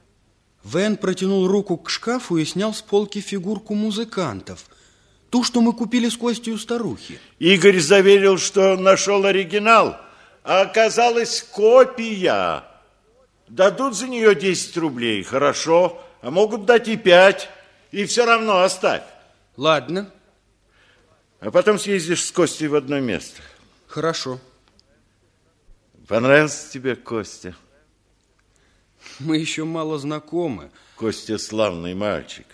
Вен 0.64 0.98
протянул 0.98 1.48
руку 1.48 1.78
к 1.78 1.90
шкафу 1.90 2.38
и 2.38 2.46
снял 2.46 2.74
с 2.74 2.82
полки 2.82 3.20
фигурку 3.20 3.74
музыкантов. 3.76 4.66
Ту, 5.30 5.44
что 5.44 5.62
мы 5.62 5.74
купили 5.74 6.10
с 6.10 6.16
Костей 6.16 6.54
у 6.54 6.58
старухи. 6.58 7.20
Игорь 7.40 7.80
заверил, 7.80 8.38
что 8.38 8.78
нашел 8.78 9.26
оригинал. 9.26 9.98
а 10.44 10.62
оказалась 10.62 11.42
копия. 11.42 12.64
Дадут 13.48 13.96
за 13.96 14.08
нее 14.08 14.36
10 14.36 14.78
рублей, 14.78 15.24
хорошо, 15.24 16.02
а 16.22 16.32
могут 16.32 16.66
дать 16.66 16.88
и 16.88 16.98
5, 16.98 17.50
и 17.92 18.06
все 18.06 18.26
равно 18.26 18.62
оставь. 18.62 19.04
Ладно, 19.58 20.12
А 21.40 21.52
потом 21.52 21.78
съездишь 21.80 22.24
с 22.26 22.32
Костей 22.32 22.68
в 22.68 22.76
одно 22.76 23.00
место. 23.00 23.42
хорошо. 23.88 24.40
Понравился 26.08 26.72
тебе 26.72 26.96
Костя? 26.96 27.56
Мы 29.20 29.38
еще 29.38 29.64
мало 29.64 30.00
знакомы. 30.00 30.72
Костя 30.96 31.38
славный 31.38 31.94
мальчик, 31.94 32.46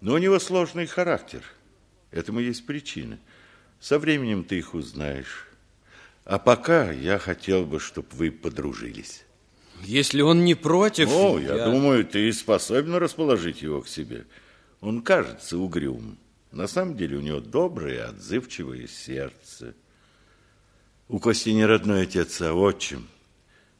но 0.00 0.14
у 0.14 0.18
него 0.18 0.38
сложный 0.38 0.86
характер. 0.86 1.42
Этому 2.10 2.40
есть 2.40 2.66
причины. 2.66 3.18
Со 3.80 3.98
временем 3.98 4.44
ты 4.44 4.58
их 4.58 4.74
узнаешь. 4.74 5.48
А 6.24 6.38
пока 6.38 6.90
я 6.90 7.18
хотел 7.18 7.64
бы, 7.64 7.78
чтобы 7.78 8.08
вы 8.12 8.30
подружились. 8.30 9.24
Если 9.82 10.22
он 10.22 10.44
не 10.44 10.54
против... 10.54 11.10
О, 11.10 11.38
я, 11.38 11.66
думаю, 11.66 12.04
ты 12.04 12.32
способен 12.32 12.94
расположить 12.94 13.62
его 13.62 13.82
к 13.82 13.88
себе. 13.88 14.24
Он 14.80 15.02
кажется 15.02 15.58
угрюм. 15.58 16.18
На 16.50 16.66
самом 16.66 16.96
деле 16.96 17.18
у 17.18 17.20
него 17.20 17.40
доброе, 17.40 18.06
отзывчивое 18.06 18.86
сердце. 18.86 19.74
У 21.08 21.18
Кости 21.18 21.50
не 21.50 21.66
родной 21.66 22.02
отец, 22.02 22.40
а 22.40 22.54
отчим. 22.54 23.06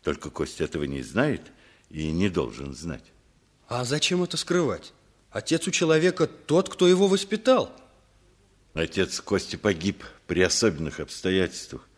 Только 0.03 0.31
Костя 0.31 0.65
этого 0.65 0.85
не 0.85 1.03
знает 1.03 1.43
и 1.91 2.11
не 2.11 2.29
должен 2.29 2.75
знать. 2.75 3.05
А 3.69 3.85
зачем 3.85 4.23
это 4.23 4.37
скрывать? 4.37 4.93
Отец 5.31 5.67
у 5.67 5.71
человека 5.71 6.27
тот, 6.27 6.69
кто 6.69 6.89
его 6.89 7.09
воспитал. 7.09 7.73
Отец 8.75 9.21
Кости 9.21 9.57
погиб 9.57 10.05
при 10.27 10.43
особенных 10.43 11.01
обстоятельствах. 11.01 11.89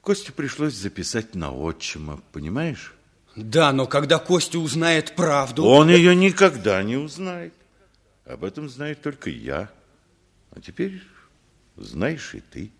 Костю 0.00 0.32
пришлось 0.32 0.74
записать 0.74 1.34
на 1.34 1.52
отчима, 1.52 2.20
понимаешь? 2.32 2.94
Да, 3.36 3.72
но 3.72 3.86
когда 3.86 4.18
Костя 4.18 4.58
узнает 4.58 5.14
правду... 5.14 5.64
Он 5.64 5.88
ее 5.88 6.14
никогда 6.14 6.82
не 6.82 6.96
узнает. 6.96 7.54
Об 8.24 8.44
этом 8.44 8.68
знает 8.68 9.00
только 9.00 9.30
я. 9.30 9.70
А 10.50 10.60
теперь 10.60 11.02
знаешь 11.76 12.34
и 12.34 12.40
ты. 12.40 12.70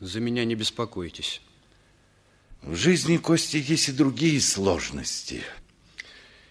За 0.00 0.20
меня 0.20 0.44
не 0.44 0.54
беспокойтесь. 0.54 1.40
В 2.62 2.74
жизни 2.74 3.16
Кости 3.16 3.62
есть 3.64 3.88
и 3.88 3.92
другие 3.92 4.40
сложности. 4.40 5.42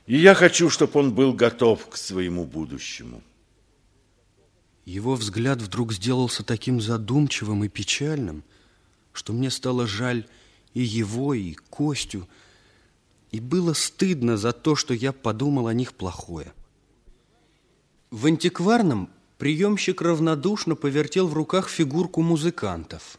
И 0.05 0.17
я 0.17 0.35
хочу, 0.35 0.69
чтобы 0.69 0.99
он 0.99 1.13
был 1.13 1.33
готов 1.33 1.89
к 1.89 1.97
своему 1.97 2.45
будущему. 2.45 3.21
Его 4.85 5.15
взгляд 5.15 5.61
вдруг 5.61 5.93
сделался 5.93 6.43
таким 6.43 6.79
задумчивым 6.79 7.63
и 7.63 7.67
печальным, 7.67 8.43
что 9.13 9.33
мне 9.33 9.49
стало 9.49 9.87
жаль 9.87 10.27
и 10.73 10.81
его, 10.81 11.33
и 11.33 11.53
Костю, 11.53 12.27
и 13.31 13.39
было 13.39 13.73
стыдно 13.73 14.37
за 14.37 14.53
то, 14.53 14.75
что 14.75 14.93
я 14.93 15.11
подумал 15.11 15.67
о 15.67 15.73
них 15.73 15.93
плохое. 15.93 16.53
В 18.11 18.27
антикварном 18.27 19.09
приемщик 19.37 20.01
равнодушно 20.01 20.75
повертел 20.75 21.27
в 21.27 21.33
руках 21.33 21.67
фигурку 21.67 22.21
музыкантов. 22.21 23.17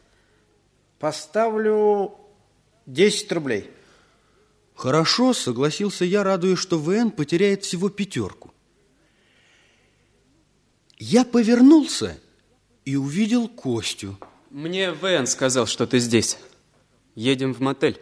Поставлю 0.99 2.17
10 2.87 3.31
рублей. 3.33 3.69
Хорошо, 4.73 5.33
согласился 5.33 6.05
я, 6.05 6.23
радуясь, 6.23 6.59
что 6.59 6.79
ВН 6.79 7.11
потеряет 7.11 7.63
всего 7.63 7.89
пятерку. 7.89 8.53
Я 10.97 11.25
повернулся 11.25 12.19
и 12.85 12.95
увидел 12.95 13.49
Костю. 13.49 14.17
Мне 14.49 14.91
Вэн 14.91 15.27
сказал, 15.27 15.67
что 15.67 15.85
ты 15.85 15.99
здесь. 15.99 16.37
Едем 17.13 17.53
в 17.53 17.59
мотель. 17.59 17.99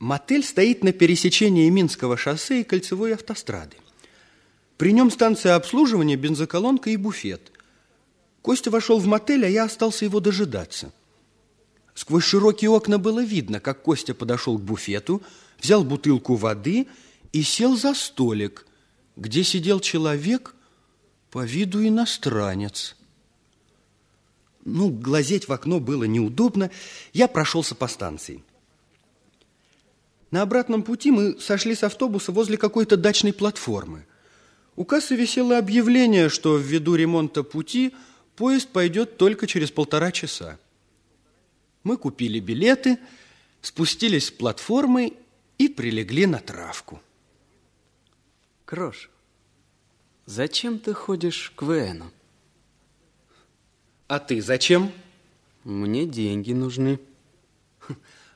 Мотель 0.00 0.42
стоит 0.42 0.82
на 0.82 0.92
пересечении 0.92 1.70
Минского 1.70 2.16
шоссе 2.16 2.60
и 2.60 2.64
кольцевой 2.64 3.14
автострады. 3.14 3.76
При 4.76 4.92
нем 4.92 5.10
станция 5.10 5.54
обслуживания, 5.54 6.16
бензоколонка 6.16 6.90
и 6.90 6.96
буфет. 6.96 7.52
Костя 8.42 8.70
вошел 8.70 8.98
в 8.98 9.06
мотель, 9.06 9.46
а 9.46 9.48
я 9.48 9.64
остался 9.64 10.04
его 10.04 10.20
дожидаться. 10.20 10.92
Сквозь 11.94 12.24
широкие 12.24 12.70
окна 12.70 12.98
было 12.98 13.22
видно, 13.22 13.60
как 13.60 13.82
Костя 13.82 14.14
подошел 14.14 14.58
к 14.58 14.62
буфету, 14.62 15.22
взял 15.60 15.84
бутылку 15.84 16.34
воды 16.34 16.88
и 17.32 17.42
сел 17.42 17.76
за 17.76 17.94
столик, 17.94 18.66
где 19.16 19.44
сидел 19.44 19.80
человек, 19.80 20.54
по 21.30 21.44
виду 21.44 21.86
иностранец. 21.86 22.96
Ну, 24.64 24.88
глазеть 24.88 25.48
в 25.48 25.52
окно 25.52 25.80
было 25.80 26.04
неудобно, 26.04 26.70
я 27.12 27.28
прошелся 27.28 27.74
по 27.74 27.86
станции. 27.88 28.42
На 30.30 30.42
обратном 30.42 30.82
пути 30.82 31.10
мы 31.10 31.38
сошли 31.40 31.74
с 31.74 31.84
автобуса 31.84 32.32
возле 32.32 32.56
какой-то 32.56 32.96
дачной 32.96 33.32
платформы. 33.32 34.06
У 34.74 34.84
кассы 34.84 35.14
висело 35.14 35.58
объявление, 35.58 36.28
что 36.28 36.56
ввиду 36.56 36.96
ремонта 36.96 37.44
пути 37.44 37.94
поезд 38.34 38.68
пойдет 38.68 39.16
только 39.16 39.46
через 39.46 39.70
полтора 39.70 40.10
часа. 40.10 40.58
Мы 41.84 41.96
купили 41.96 42.40
билеты, 42.40 42.98
спустились 43.62 44.26
с 44.26 44.30
платформы 44.30 45.16
и 45.58 45.68
прилегли 45.68 46.26
на 46.26 46.40
травку. 46.40 47.00
Крош, 48.64 49.10
зачем 50.26 50.78
ты 50.78 50.94
ходишь 50.94 51.52
к 51.54 51.62
Вэну? 51.62 52.10
А 54.08 54.18
ты 54.18 54.42
зачем? 54.42 54.90
Мне 55.62 56.06
деньги 56.06 56.52
нужны 56.52 56.98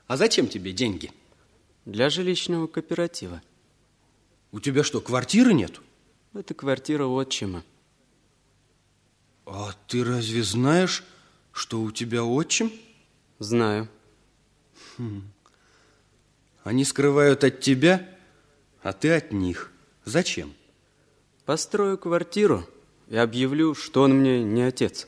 А 0.06 0.16
зачем 0.16 0.48
тебе 0.48 0.72
деньги? 0.72 1.12
для 1.84 2.11
жилищного 2.11 2.66
кооператива. 2.66 3.40
У 4.52 4.61
тебя 4.61 4.84
что, 4.84 5.00
квартиры 5.00 5.54
нет? 5.54 5.80
Это 6.34 6.52
квартира 6.52 7.06
отчима. 7.06 7.64
А 9.46 9.72
ты 9.87 10.04
разве 10.04 10.42
знаешь, 10.42 11.02
что 11.50 11.80
у 11.80 11.90
тебя 11.90 12.24
отчим? 12.24 12.70
Знаю. 13.38 13.88
Они 16.64 16.85
скрывают 16.85 17.44
от 17.44 17.61
тебя, 17.61 18.09
а 18.83 18.92
ты 18.92 19.11
от 19.11 19.33
них. 19.33 19.70
Зачем? 20.05 20.53
Построю 21.44 21.96
квартиру 21.98 22.68
и 23.09 23.16
объявлю, 23.16 23.74
что 23.74 24.03
он 24.03 24.14
мне 24.18 24.42
не 24.42 24.62
отец. 24.62 25.07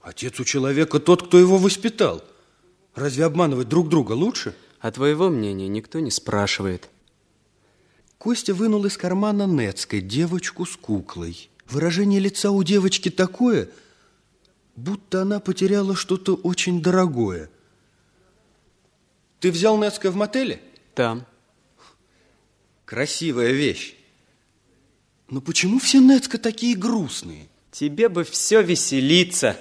Отец 0.00 0.40
у 0.40 0.44
человека 0.44 1.00
тот, 1.00 1.26
кто 1.26 1.38
его 1.38 1.58
воспитал. 1.58 2.24
Разве 2.94 3.24
обманывать 3.24 3.68
друг 3.68 3.88
друга 3.88 4.12
лучше? 4.12 4.54
А 4.80 4.90
твоего 4.92 5.28
мнения 5.28 5.68
никто 5.68 5.98
не 5.98 6.10
спрашивает. 6.10 6.88
Костя 8.16 8.54
вынул 8.54 8.84
из 8.86 8.96
кармана 8.96 9.46
Нецкой 9.46 10.00
девочку 10.00 10.64
с 10.64 10.76
куклой. 10.76 11.50
Выражение 11.68 12.20
лица 12.20 12.50
у 12.50 12.62
девочки 12.62 13.10
такое, 13.10 13.68
будто 14.78 15.22
она 15.22 15.40
потеряла 15.40 15.96
что-то 15.96 16.34
очень 16.34 16.80
дорогое. 16.80 17.50
Ты 19.40 19.50
взял 19.50 19.76
Нецкой 19.76 20.10
в 20.10 20.16
мотеле? 20.16 20.60
Там. 20.94 21.26
Красивая 22.84 23.52
вещь. 23.52 23.94
Но 25.28 25.40
почему 25.40 25.78
все 25.78 26.00
Нецка 26.00 26.38
такие 26.38 26.76
грустные? 26.76 27.48
Тебе 27.70 28.08
бы 28.08 28.24
все 28.24 28.62
веселиться. 28.62 29.56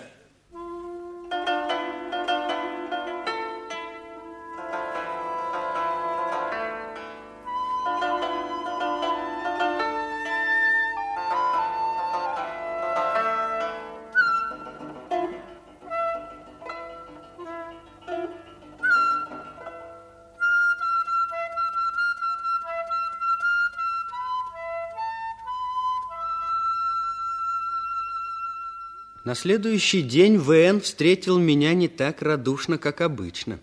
Следующий 29.37 30.01
день 30.01 30.37
ВН 30.37 30.81
встретил 30.81 31.37
меня 31.37 31.73
не 31.73 31.87
так 31.87 32.21
радушно, 32.21 32.77
как 32.77 33.01
обычно. 33.01 33.59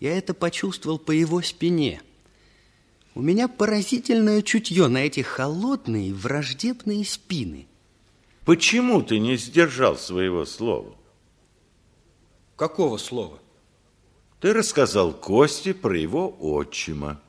Я 0.00 0.16
это 0.16 0.34
почувствовал 0.34 0.98
по 0.98 1.12
его 1.12 1.42
спине. 1.42 2.02
У 3.14 3.22
меня 3.22 3.48
поразительное 3.48 4.42
чутье 4.42 4.88
на 4.88 4.98
эти 4.98 5.20
холодные, 5.20 6.12
враждебные 6.12 7.04
спины. 7.04 7.66
Почему 8.44 9.02
ты 9.02 9.18
не 9.18 9.36
сдержал 9.36 9.96
своего 9.96 10.44
слова? 10.44 10.94
Какого 12.56 12.96
слова? 12.98 13.38
Ты 14.40 14.52
рассказал 14.52 15.12
Косте 15.12 15.74
про 15.74 15.96
его 15.98 16.34
отчима. 16.40 17.20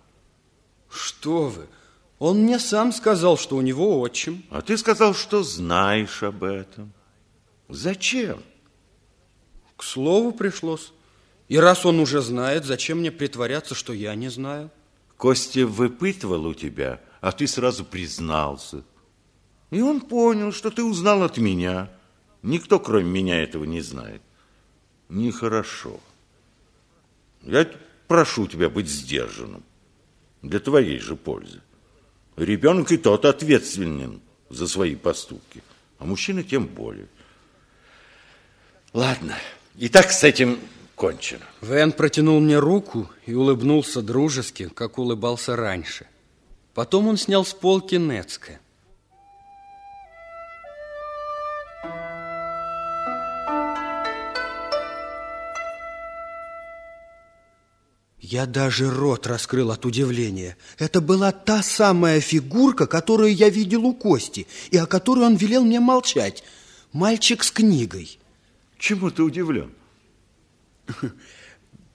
Что 0.89 1.47
вы? 1.47 1.67
Он 2.19 2.39
мне 2.39 2.59
сам 2.59 2.91
сказал, 2.91 3.37
что 3.37 3.55
у 3.55 3.61
него 3.61 3.99
отчим. 3.99 4.43
А 4.49 4.61
ты 4.61 4.77
сказал, 4.77 5.13
что 5.13 5.43
знаешь 5.43 6.23
об 6.23 6.43
этом. 6.43 6.93
Зачем? 7.69 8.41
К 9.75 9.83
слову 9.83 10.31
пришлось. 10.31 10.93
И 11.47 11.57
раз 11.57 11.85
он 11.85 11.99
уже 11.99 12.21
знает, 12.21 12.65
зачем 12.65 12.99
мне 12.99 13.11
притворяться, 13.11 13.75
что 13.75 13.93
я 13.93 14.15
не 14.15 14.29
знаю? 14.29 14.69
Костя 15.17 15.65
выпытывал 15.65 16.45
у 16.45 16.53
тебя, 16.53 17.01
а 17.21 17.31
ты 17.31 17.47
сразу 17.47 17.85
признался. 17.85 18.83
И 19.71 19.81
он 19.81 20.01
понял, 20.01 20.51
что 20.51 20.71
ты 20.71 20.83
узнал 20.83 21.23
от 21.23 21.37
меня. 21.37 21.89
Никто, 22.41 22.79
кроме 22.79 23.09
меня, 23.09 23.41
этого 23.41 23.63
не 23.65 23.81
знает. 23.81 24.21
Нехорошо. 25.09 25.99
Я 27.41 27.69
прошу 28.07 28.47
тебя 28.47 28.69
быть 28.69 28.87
сдержанным. 28.87 29.63
Для 30.41 30.59
твоей 30.59 30.99
же 30.99 31.15
пользы. 31.15 31.61
Ребенок 32.35 32.91
и 32.91 32.97
тот 32.97 33.25
ответственен 33.25 34.21
за 34.49 34.67
свои 34.67 34.95
поступки, 34.95 35.63
а 35.97 36.05
мужчина 36.05 36.43
тем 36.43 36.67
более. 36.67 37.07
Ладно, 38.93 39.35
и 39.77 39.89
так 39.89 40.11
с 40.11 40.23
этим 40.23 40.59
кончено. 40.95 41.45
Вен 41.61 41.91
протянул 41.91 42.39
мне 42.39 42.57
руку 42.57 43.09
и 43.25 43.33
улыбнулся 43.33 44.01
дружески, 44.01 44.69
как 44.69 44.97
улыбался 44.97 45.55
раньше. 45.55 46.07
Потом 46.73 47.07
он 47.07 47.17
снял 47.17 47.45
с 47.45 47.53
полки 47.53 47.95
Нецке. 47.95 48.59
Я 58.29 58.45
даже 58.45 58.89
рот 58.89 59.25
раскрыл 59.25 59.71
от 59.71 59.85
удивления. 59.85 60.57
Это 60.77 60.99
была 60.99 61.31
та 61.31 61.63
самая 61.63 62.19
фигурка, 62.19 62.85
которую 62.85 63.33
я 63.33 63.49
видел 63.49 63.85
у 63.85 63.93
Кости, 63.93 64.47
и 64.69 64.77
о 64.77 64.85
которой 64.85 65.25
он 65.25 65.35
велел 65.35 65.63
мне 65.63 65.79
молчать. 65.79 66.43
Мальчик 66.91 67.41
с 67.43 67.51
книгой. 67.51 68.19
Чему 68.77 69.11
ты 69.11 69.23
удивлен? 69.23 69.71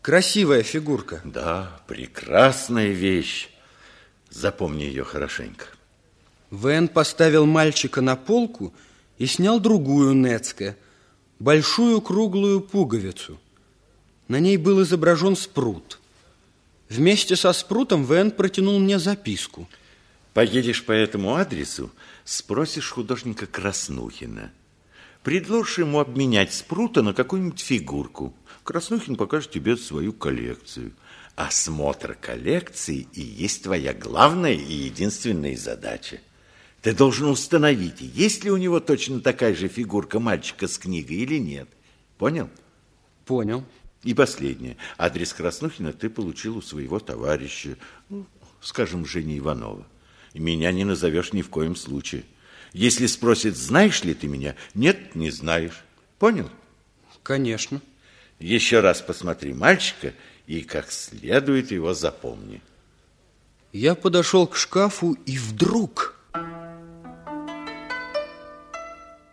Красивая 0.03 0.62
фигурка. 0.62 1.21
Да, 1.25 1.81
прекрасная 1.87 2.88
вещь. 2.88 3.49
Запомни 4.31 4.83
ее 4.83 5.05
хорошенько. 5.05 5.66
Вен 6.51 6.88
поставил 6.88 7.47
мальчика 7.47 8.01
на 8.01 8.16
полку 8.16 8.75
и 9.18 9.27
снял 9.27 9.61
другую 9.61 10.14
Нецке, 10.14 10.77
большую 11.38 12.01
круглую 12.01 12.61
пуговицу. 12.61 13.40
На 14.29 14.40
ней 14.40 14.57
был 14.57 14.83
изображен 14.83 15.37
спрут. 15.37 16.01
Вместе 16.88 17.37
со 17.37 17.53
спрутом 17.53 18.05
Вен 18.05 18.31
протянул 18.33 18.79
мне 18.79 18.99
записку. 18.99 19.68
Поедешь 20.35 20.85
по 20.85 20.92
этому 20.92 21.37
адресу, 21.37 21.90
спросишь 22.25 22.90
художника 22.90 23.47
Краснухина. 23.47 24.51
Предложишь 25.22 25.78
ему 25.78 26.00
обменять 26.00 26.52
спрута 26.52 27.02
на 27.02 27.14
какую-нибудь 27.14 27.61
фигурку. 27.61 28.35
Краснухин 28.64 29.16
покажет 29.16 29.52
тебе 29.52 29.76
свою 29.76 30.12
коллекцию. 30.12 30.92
Осмотр 31.37 32.14
коллекции 32.14 33.06
и 33.12 33.22
есть 33.22 33.62
твоя 33.62 33.94
главная 33.94 34.54
и 34.54 34.72
единственная 34.72 35.56
задача. 35.56 36.20
Ты 36.82 36.92
должен 36.92 37.28
установить, 37.28 38.00
есть 38.00 38.42
ли 38.42 38.50
у 38.50 38.56
него 38.56 38.80
точно 38.80 39.20
такая 39.20 39.54
же 39.54 39.68
фигурка 39.68 40.18
мальчика 40.18 40.66
с 40.66 40.78
книгой 40.78 41.18
или 41.18 41.38
нет. 41.38 41.68
Понял? 42.18 42.50
Понял. 43.24 43.64
И 44.02 44.14
последнее. 44.14 44.76
Адрес 44.98 45.32
Краснухина 45.32 45.92
ты 45.92 46.11
получил 46.11 46.56
у 46.56 46.62
своего 46.62 46.98
товарища, 46.98 47.76
ну, 48.08 48.26
скажем, 48.61 49.06
Жени 49.06 49.38
Иванова. 49.38 49.87
Меня 50.35 50.72
не 50.72 50.85
назовешь 50.85 51.32
ни 51.32 51.42
в 51.42 51.50
коем 51.50 51.76
случае. 51.76 52.24
Если 52.72 53.06
спросит, 53.06 53.56
знаешь 53.56 54.02
ли 54.04 54.14
ты 54.14 54.26
меня, 54.26 54.56
нет, 54.74 55.14
не 55.14 55.30
знаешь. 55.30 55.85
Понял? 56.18 56.50
Конечно. 57.22 57.80
Еще 58.38 58.80
раз 58.80 59.02
посмотри 59.02 59.52
мальчика 59.52 60.14
и 60.46 60.62
как 60.62 60.90
следует 60.90 61.70
его 61.70 61.94
запомни. 61.94 62.62
Я 63.72 63.94
подошел 63.94 64.46
к 64.46 64.56
шкафу 64.56 65.14
и 65.26 65.38
вдруг... 65.38 66.16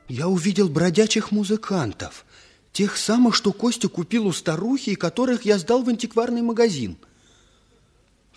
Я 0.08 0.28
увидел 0.28 0.70
бродячих 0.70 1.32
музыкантов– 1.32 2.26
Тех 2.72 2.98
самых, 2.98 3.36
что 3.36 3.52
Костя 3.52 3.90
купил 3.90 4.28
у 4.28 4.32
старухи 4.32 4.92
и 4.92 4.96
которых 4.96 5.46
я 5.46 5.58
сдал 5.58 5.84
в 5.84 5.90
антикварный 5.90 6.42
магазин. 6.42 6.98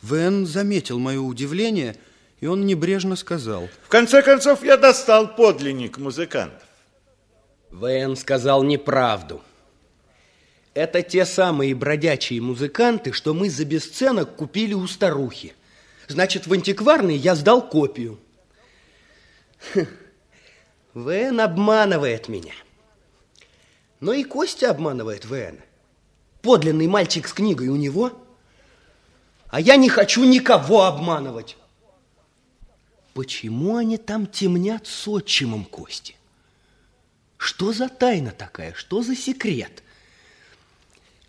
Вен 0.03 0.47
заметил 0.47 0.99
мое 0.99 1.21
удивление, 1.21 1.97
и 2.43 2.47
он 2.47 2.67
небрежно 2.67 3.15
сказал. 3.15 3.69
В 3.85 3.89
конце 3.89 4.21
концов, 4.21 4.65
я 4.65 4.77
достал 4.77 5.37
подлинник 5.37 5.97
музыкантов. 5.97 6.69
Вен 7.71 8.17
сказал 8.17 8.65
неправду. 8.65 9.41
Это 10.75 11.03
те 11.03 11.25
самые 11.25 11.73
бродячие 11.77 12.41
музыканты, 12.41 13.13
что 13.13 13.33
мы 13.33 13.49
за 13.49 13.65
бесценок 13.65 14.35
купили 14.35 14.75
у 14.75 14.89
старухи. 14.89 15.55
Значит, 16.09 16.49
в 16.49 16.53
антикварный 16.53 17.17
я 17.17 17.37
сдал 17.37 17.67
копию. 17.67 18.19
Вен 20.95 21.41
обманывает 21.41 22.29
меня. 22.29 22.55
Но 24.01 24.13
и 24.13 24.25
Костя 24.25 24.71
обманывает 24.71 25.27
ВН. 25.27 25.61
Подлинный 26.41 26.89
мальчик 26.89 27.29
с 27.29 27.33
книгой 27.33 27.69
у 27.69 27.77
него. 27.77 28.21
А 29.49 29.61
я 29.61 29.77
не 29.77 29.89
хочу 29.89 30.25
никого 30.25 30.83
обманывать. 30.87 31.57
Почему 33.15 33.77
они 33.77 33.99
там 33.99 34.27
темнят 34.27 34.87
с 34.87 35.07
отчимом 35.07 35.65
Кости? 35.65 36.17
Что 37.37 37.73
за 37.73 37.89
тайна 37.89 38.31
такая? 38.31 38.73
Что 38.75 39.03
за 39.03 39.15
секрет? 39.15 39.83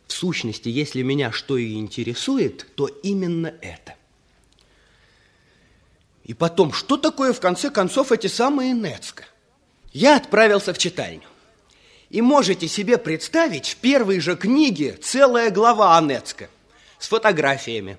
В 0.08 0.14
сущности, 0.14 0.70
если 0.70 1.02
меня 1.02 1.32
что 1.32 1.58
и 1.58 1.74
интересует, 1.74 2.68
то 2.76 2.88
именно 2.88 3.54
это. 3.62 3.96
И 6.24 6.34
потом, 6.34 6.72
что 6.72 6.98
такое 6.98 7.34
в 7.34 7.42
конце 7.42 7.70
концов 7.70 8.12
эти 8.12 8.28
самые 8.28 8.74
Нецка? 8.74 9.26
Я 9.92 10.16
отправился 10.16 10.74
в 10.74 10.78
читальню. 10.78 11.28
И 12.10 12.22
можете 12.22 12.68
себе 12.68 12.98
представить, 12.98 13.68
в 13.68 13.78
первой 13.78 14.20
же 14.20 14.36
книге 14.36 14.94
целая 15.02 15.50
глава 15.50 15.98
Анецка 15.98 16.50
с 17.00 17.08
фотографиями. 17.08 17.98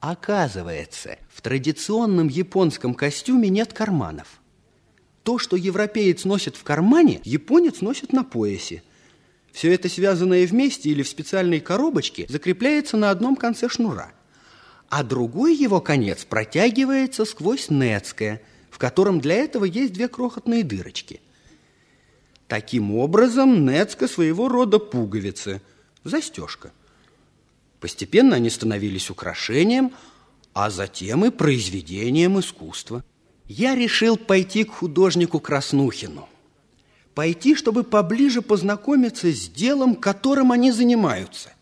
Оказывается, 0.00 1.18
в 1.28 1.40
традиционном 1.40 2.28
японском 2.28 2.94
костюме 2.94 3.48
нет 3.48 3.72
карманов. 3.72 4.40
То, 5.22 5.38
что 5.38 5.56
европеец 5.56 6.24
носит 6.24 6.56
в 6.56 6.62
кармане, 6.62 7.20
японец 7.24 7.80
носит 7.80 8.12
на 8.12 8.22
поясе. 8.22 8.82
Все 9.52 9.72
это 9.72 9.88
связанное 9.88 10.46
вместе 10.46 10.90
или 10.90 11.02
в 11.02 11.08
специальной 11.08 11.60
коробочке 11.60 12.26
закрепляется 12.28 12.96
на 12.96 13.10
одном 13.10 13.36
конце 13.36 13.68
шнура. 13.68 14.12
А 14.88 15.02
другой 15.02 15.56
его 15.56 15.80
конец 15.80 16.24
протягивается 16.24 17.24
сквозь 17.24 17.70
нецкое, 17.70 18.42
в 18.70 18.78
котором 18.78 19.20
для 19.20 19.36
этого 19.36 19.64
есть 19.64 19.94
две 19.94 20.06
крохотные 20.06 20.62
дырочки. 20.62 21.20
Таким 22.46 22.94
образом, 22.94 23.66
Нецка 23.66 24.06
своего 24.06 24.48
рода 24.48 24.78
пуговицы, 24.78 25.60
застежка. 26.04 26.72
Постепенно 27.80 28.36
они 28.36 28.50
становились 28.50 29.10
украшением, 29.10 29.92
а 30.54 30.70
затем 30.70 31.24
и 31.24 31.30
произведением 31.30 32.40
искусства. 32.40 33.04
Я 33.46 33.74
решил 33.74 34.16
пойти 34.16 34.64
к 34.64 34.72
художнику 34.72 35.38
Краснухину. 35.38 36.28
Пойти, 37.14 37.54
чтобы 37.54 37.84
поближе 37.84 38.42
познакомиться 38.42 39.30
с 39.30 39.48
делом, 39.48 39.94
которым 39.94 40.52
они 40.52 40.72
занимаются. 40.72 41.52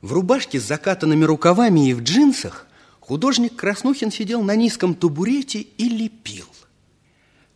В 0.00 0.12
рубашке 0.12 0.58
с 0.58 0.64
закатанными 0.64 1.24
рукавами 1.24 1.90
и 1.90 1.94
в 1.94 2.02
джинсах 2.02 2.66
художник 3.00 3.56
Краснухин 3.56 4.10
сидел 4.10 4.42
на 4.42 4.56
низком 4.56 4.94
табурете 4.94 5.60
и 5.60 5.88
лепил. 5.88 6.46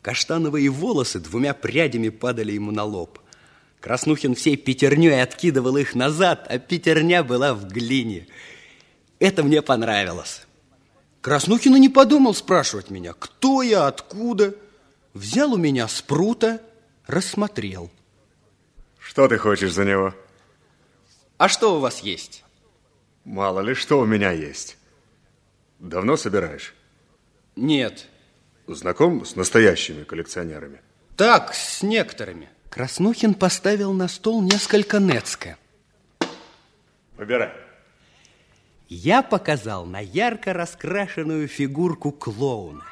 Каштановые 0.02 0.68
волосы 0.68 1.20
двумя 1.20 1.54
прядями 1.54 2.10
падали 2.10 2.52
ему 2.52 2.70
на 2.70 2.84
лоб. 2.84 3.18
Краснухин 3.84 4.34
всей 4.34 4.56
пятерней 4.56 5.22
откидывал 5.22 5.76
их 5.76 5.94
назад, 5.94 6.46
а 6.48 6.58
пятерня 6.58 7.22
была 7.22 7.52
в 7.52 7.68
глине. 7.68 8.26
Это 9.18 9.42
мне 9.42 9.60
понравилось. 9.60 10.46
Краснухин 11.20 11.76
и 11.76 11.80
не 11.80 11.90
подумал 11.90 12.32
спрашивать 12.32 12.88
меня, 12.88 13.12
кто 13.12 13.60
я, 13.60 13.86
откуда. 13.86 14.54
Взял 15.12 15.52
у 15.52 15.58
меня 15.58 15.86
спрута, 15.86 16.62
рассмотрел. 17.06 17.90
Что 18.98 19.28
ты 19.28 19.36
хочешь 19.36 19.74
за 19.74 19.84
него? 19.84 20.14
А 21.36 21.50
что 21.50 21.76
у 21.76 21.80
вас 21.80 21.98
есть? 22.00 22.42
Мало 23.24 23.60
ли, 23.60 23.74
что 23.74 24.00
у 24.00 24.06
меня 24.06 24.30
есть. 24.30 24.78
Давно 25.78 26.16
собираешь? 26.16 26.72
Нет. 27.54 28.06
Знаком 28.66 29.26
с 29.26 29.36
настоящими 29.36 30.04
коллекционерами? 30.04 30.80
Так, 31.18 31.52
с 31.52 31.82
некоторыми. 31.82 32.48
Краснухин 32.74 33.34
поставил 33.34 33.92
на 33.92 34.08
стол 34.08 34.42
несколько 34.42 34.98
нецка. 34.98 35.56
Выбирай. 37.16 37.52
Я 38.88 39.22
показал 39.22 39.86
на 39.86 40.00
ярко 40.00 40.52
раскрашенную 40.52 41.46
фигурку 41.46 42.10
клоуна. 42.10 42.82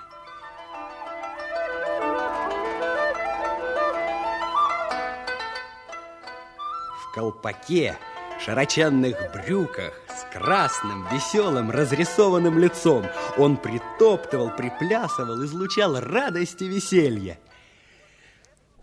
в 7.00 7.14
колпаке, 7.14 7.98
широченных 8.40 9.16
брюках, 9.34 9.92
с 10.08 10.32
красным, 10.32 11.08
веселым, 11.12 11.72
разрисованным 11.72 12.56
лицом. 12.56 13.04
Он 13.36 13.56
притоптывал, 13.56 14.50
приплясывал, 14.50 15.44
излучал 15.44 16.00
радость 16.00 16.62
и 16.62 16.68
веселье. 16.68 17.38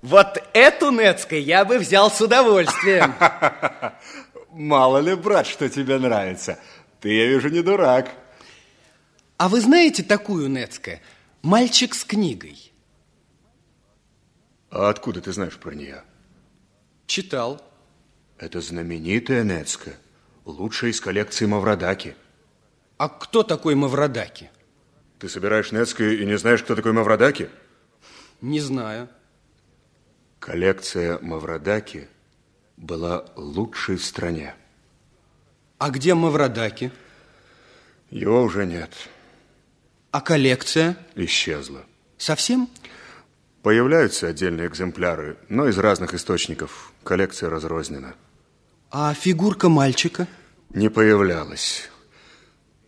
Вот 0.01 0.41
эту 0.53 0.91
Нецкой 0.91 1.41
я 1.41 1.65
бы 1.65 1.77
взял 1.77 2.09
с 2.09 2.21
удовольствием. 2.21 3.13
Мало 4.51 4.99
ли, 4.99 5.15
брат, 5.15 5.45
что 5.45 5.69
тебе 5.69 5.97
нравится. 5.97 6.57
Ты, 7.01 7.13
я 7.13 7.27
вижу, 7.27 7.49
не 7.49 7.61
дурак. 7.61 8.09
А 9.37 9.49
вы 9.49 9.61
знаете 9.61 10.03
такую 10.03 10.49
Нецкая? 10.49 11.01
Мальчик 11.41 11.93
с 11.93 12.03
книгой. 12.03 12.71
А 14.71 14.89
откуда 14.89 15.21
ты 15.21 15.31
знаешь 15.33 15.57
про 15.57 15.71
нее? 15.73 16.03
Читал. 17.05 17.61
Это 18.37 18.61
знаменитая 18.61 19.43
Нецка, 19.43 19.91
лучшая 20.45 20.91
из 20.91 21.01
коллекции 21.01 21.45
Маврадаки. 21.45 22.15
А 22.97 23.09
кто 23.09 23.43
такой 23.43 23.75
Маврадаки? 23.75 24.49
Ты 25.19 25.27
собираешь 25.27 25.71
Нецку 25.71 26.03
и 26.03 26.25
не 26.25 26.37
знаешь, 26.37 26.63
кто 26.63 26.75
такой 26.75 26.93
Маврадаки? 26.93 27.49
Не 28.41 28.61
знаю. 28.61 29.09
Коллекция 30.39 31.19
Маврадаки 31.19 32.07
была 32.77 33.25
лучшей 33.35 33.97
в 33.97 34.05
стране. 34.05 34.55
А 35.77 35.89
где 35.89 36.13
Маврадаки? 36.13 36.91
Его 38.09 38.43
уже 38.43 38.65
нет. 38.65 38.91
А 40.11 40.21
коллекция? 40.21 40.97
Исчезла. 41.15 41.83
Совсем? 42.17 42.69
Появляются 43.63 44.27
отдельные 44.27 44.67
экземпляры, 44.67 45.37
но 45.49 45.67
из 45.67 45.77
разных 45.77 46.13
источников. 46.13 46.93
Коллекция 47.03 47.49
разрознена. 47.49 48.15
А 48.91 49.13
фигурка 49.13 49.67
мальчика? 49.67 50.27
Не 50.69 50.89
появлялась. 50.89 51.89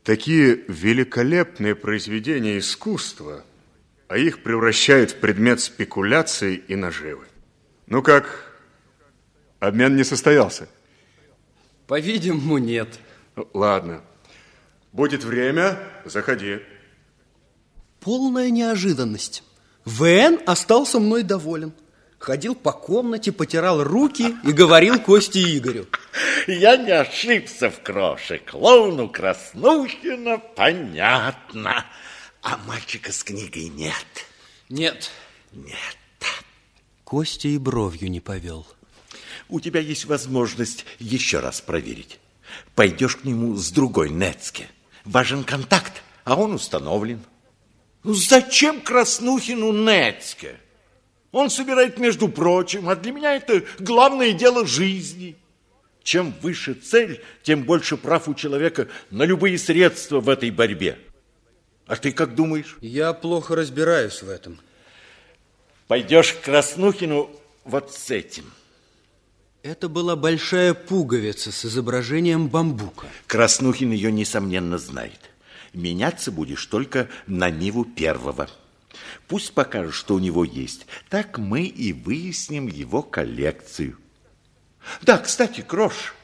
Такие 0.03 0.63
великолепные 0.69 1.75
произведения 1.75 2.57
искусства, 2.57 3.43
а 4.07 4.17
их 4.17 4.41
превращают 4.41 5.11
в 5.11 5.19
предмет 5.19 5.59
спекуляций 5.59 6.55
и 6.55 6.75
наживы. 6.75 7.25
Ну 7.91 8.01
как, 8.01 8.55
обмен 9.59 9.97
не 9.97 10.05
состоялся? 10.05 10.69
По-видимому, 11.87 12.57
нет. 12.57 12.87
Ладно. 13.53 14.01
Будет 14.93 15.25
время, 15.25 15.77
заходи. 16.05 16.59
Полная 17.99 18.49
неожиданность. 18.49 19.43
ВН 19.83 20.39
остался 20.45 21.01
мной 21.01 21.23
доволен. 21.23 21.73
Ходил 22.17 22.55
по 22.55 22.71
комнате, 22.71 23.33
потирал 23.33 23.83
руки 23.83 24.37
и 24.41 24.53
говорил 24.53 24.97
Косте 24.97 25.41
Игорю. 25.57 25.85
Я 26.47 26.77
не 26.77 26.91
ошибся 26.91 27.69
в 27.69 27.83
кроше. 27.83 28.37
Клоуну 28.37 29.09
Краснухина 29.09 30.37
понятно. 30.37 31.85
А 32.41 32.57
мальчика 32.65 33.11
с 33.11 33.21
книгой 33.21 33.67
нет. 33.67 34.25
Нет. 34.69 35.11
Нет. 35.51 35.97
Костя 37.11 37.49
и 37.49 37.57
бровью 37.57 38.09
не 38.09 38.21
повел. 38.21 38.65
У 39.49 39.59
тебя 39.59 39.81
есть 39.81 40.05
возможность 40.05 40.85
еще 40.97 41.41
раз 41.41 41.59
проверить. 41.59 42.21
Пойдешь 42.73 43.17
к 43.17 43.25
нему 43.25 43.57
с 43.57 43.69
другой 43.69 44.09
Нецке. 44.09 44.69
Важен 45.03 45.43
контакт, 45.43 46.03
а 46.23 46.39
он 46.39 46.53
установлен. 46.53 47.19
Ну 48.05 48.13
зачем 48.13 48.79
Краснухину 48.79 49.73
Нецке? 49.73 50.55
Он 51.33 51.49
собирает, 51.49 51.97
между 51.97 52.29
прочим, 52.29 52.87
а 52.87 52.95
для 52.95 53.11
меня 53.11 53.35
это 53.35 53.65
главное 53.79 54.31
дело 54.31 54.65
жизни. 54.65 55.35
Чем 56.03 56.33
выше 56.41 56.75
цель, 56.75 57.21
тем 57.43 57.63
больше 57.63 57.97
прав 57.97 58.29
у 58.29 58.33
человека 58.33 58.87
на 59.09 59.23
любые 59.23 59.57
средства 59.57 60.21
в 60.21 60.29
этой 60.29 60.49
борьбе. 60.49 60.97
А 61.87 61.97
ты 61.97 62.13
как 62.13 62.35
думаешь? 62.35 62.77
Я 62.79 63.11
плохо 63.11 63.53
разбираюсь 63.57 64.21
в 64.21 64.29
этом. 64.29 64.61
Пойдешь 65.91 66.31
к 66.31 66.43
Краснухину 66.43 67.29
вот 67.65 67.93
с 67.93 68.11
этим. 68.11 68.49
Это 69.61 69.89
была 69.89 70.15
большая 70.15 70.73
пуговица 70.73 71.51
с 71.51 71.65
изображением 71.65 72.47
бамбука. 72.47 73.07
Краснухин 73.27 73.91
ее, 73.91 74.09
несомненно, 74.09 74.77
знает. 74.77 75.19
Меняться 75.73 76.31
будешь 76.31 76.65
только 76.67 77.09
на 77.27 77.49
Ниву 77.49 77.83
первого. 77.83 78.49
Пусть 79.27 79.51
покажет, 79.51 79.93
что 79.93 80.15
у 80.15 80.19
него 80.19 80.45
есть. 80.45 80.85
Так 81.09 81.37
мы 81.37 81.63
и 81.63 81.91
выясним 81.91 82.67
его 82.67 83.03
коллекцию. 83.03 83.97
Да, 85.01 85.17
кстати, 85.17 85.59
Крош, 85.59 86.15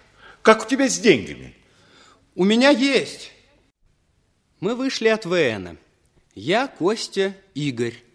как 0.44 0.64
у 0.64 0.70
тебя 0.70 0.88
с 0.88 0.98
деньгами? 0.98 1.54
У 2.36 2.46
меня 2.46 2.70
есть. 2.70 3.34
Мы 4.62 4.76
вышли 4.76 5.10
от 5.10 5.26
ВН. 5.26 5.78
Я, 6.36 6.70
Костя, 6.70 7.36
Игорь. 7.54 8.07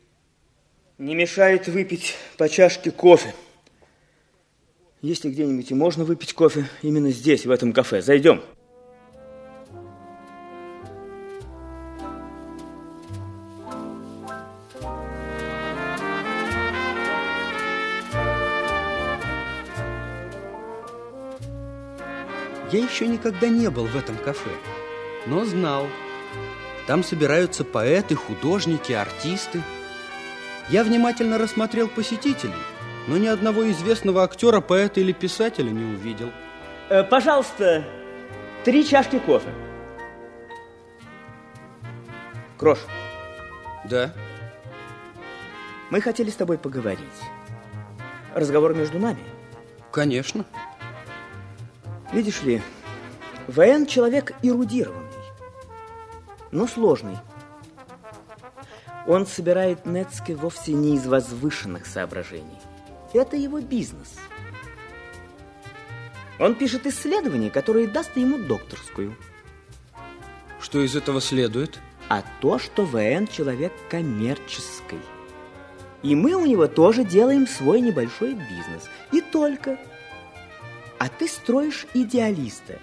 Не 0.99 1.15
мешает 1.15 1.69
выпить 1.69 2.15
по 2.37 2.49
чашке 2.49 2.91
кофе. 2.91 3.35
Если 5.01 5.31
где-нибудь 5.31 5.71
и 5.71 5.75
можно 5.75 6.05
выпить 6.05 6.33
кофе, 6.33 6.67
именно 6.83 7.11
здесь, 7.11 7.45
в 7.45 7.51
этом 7.51 7.73
кафе. 7.73 8.03
Зайдем. 8.03 8.43
Я 22.71 22.79
еще 22.79 23.07
никогда 23.07 23.49
не 23.49 23.69
был 23.69 23.85
в 23.85 23.97
этом 23.97 24.17
кафе, 24.17 24.51
но 25.27 25.45
знал. 25.45 25.89
Там 26.87 27.05
собираются 27.05 27.65
поэты, 27.65 28.15
художники, 28.15 28.93
артисты. 28.93 29.63
Я 30.69 30.85
внимательно 30.85 31.39
рассмотрел 31.39 31.89
посетителей, 31.89 32.55
но 33.09 33.17
ни 33.17 33.27
одного 33.27 33.71
известного 33.71 34.23
актера, 34.23 34.61
поэта 34.61 35.01
или 35.01 35.13
писателя 35.13 35.71
не 35.71 35.85
увидел. 35.95 36.31
Э, 36.89 37.03
пожалуйста, 37.03 37.85
три 38.65 38.87
чашки 38.87 39.19
кофе. 39.19 39.51
Крош, 42.59 42.79
Да? 43.85 44.13
мы 45.91 46.01
хотели 46.01 46.31
с 46.31 46.37
тобой 46.37 46.57
поговорить. 46.59 47.01
Разговор 48.35 48.73
между 48.75 48.99
нами. 48.99 49.23
Конечно. 49.91 50.45
Видишь 52.13 52.43
ли, 52.43 52.63
ВН 53.49 53.85
человек 53.87 54.33
эрудированный, 54.43 55.11
но 56.51 56.67
сложный. 56.67 57.19
Он 59.07 59.27
собирает 59.27 59.85
Нецке 59.85 60.35
вовсе 60.35 60.73
не 60.73 60.97
из 60.97 61.07
возвышенных 61.07 61.87
соображений. 61.87 62.59
Это 63.13 63.37
его 63.37 63.61
бизнес. 63.61 64.15
Он 66.39 66.55
пишет 66.55 66.87
исследования, 66.87 67.51
которые 67.51 67.89
даст 67.89 68.17
ему 68.17 68.39
докторскую. 68.39 69.17
Что 70.61 70.81
из 70.83 70.97
этого 70.97 71.21
следует? 71.21 71.79
А 72.09 72.23
то, 72.41 72.59
что 72.59 72.85
ВН 72.85 73.27
человек 73.27 73.73
коммерческий. 73.91 75.01
И 76.03 76.15
мы 76.15 76.35
у 76.35 76.45
него 76.45 76.67
тоже 76.67 77.05
делаем 77.05 77.47
свой 77.47 77.81
небольшой 77.81 78.35
бизнес. 78.35 78.89
И 79.13 79.21
только. 79.21 79.79
А 80.99 81.09
ты 81.09 81.29
строишь 81.29 81.87
идеалиста. 81.95 82.79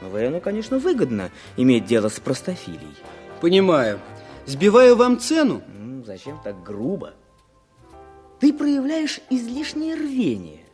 ВНу, 0.00 0.40
конечно, 0.40 0.78
выгодно 0.78 1.30
иметь 1.56 1.86
дело 1.86 2.08
с 2.08 2.18
простофилией. 2.20 2.96
Понимаю. 3.40 4.00
Сбиваю 4.46 4.96
вам 4.96 5.18
цену? 5.18 5.62
М, 5.76 6.04
Зачем 6.04 6.40
так 6.42 6.62
грубо? 6.62 7.14
Ты 8.40 8.52
проявляешь 8.52 9.20
излишнее 9.30 9.94
рвение, 9.94 10.64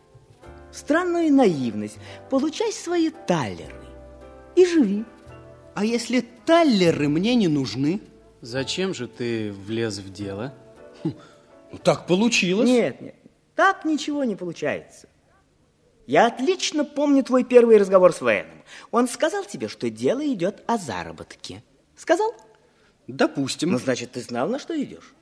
странную 0.72 1.32
наивность. 1.32 1.96
Получай 2.28 2.72
свои 2.72 3.10
таллеры 3.10 3.84
и 4.56 4.66
живи. 4.66 5.04
А 5.74 5.84
если 5.84 6.20
таллеры 6.44 7.08
мне 7.08 7.34
не 7.34 7.48
нужны? 7.48 8.00
Зачем 8.40 8.92
же 8.92 9.06
ты 9.06 9.52
влез 9.52 9.98
в 9.98 10.12
дело? 10.12 10.52
Ну, 11.04 11.14
Так 11.82 12.06
получилось. 12.06 12.68
Нет, 12.68 13.00
нет, 13.00 13.14
так 13.54 13.84
ничего 13.84 14.24
не 14.24 14.36
получается. 14.36 15.08
Я 16.06 16.26
отлично 16.26 16.84
помню 16.84 17.22
твой 17.22 17.44
первый 17.44 17.78
разговор 17.78 18.12
с 18.12 18.20
Веном. 18.20 18.62
Он 18.90 19.06
сказал 19.08 19.44
тебе, 19.44 19.68
что 19.68 19.88
дело 19.88 20.26
идет 20.26 20.62
о 20.66 20.76
заработке. 20.76 21.62
Сказал? 21.96 22.34
Допустим. 23.12 23.72
Ну, 23.72 23.78
значит, 23.78 24.12
ты 24.12 24.20
знал, 24.22 24.48
на 24.48 24.58
что 24.58 24.80
идешь. 24.80 25.12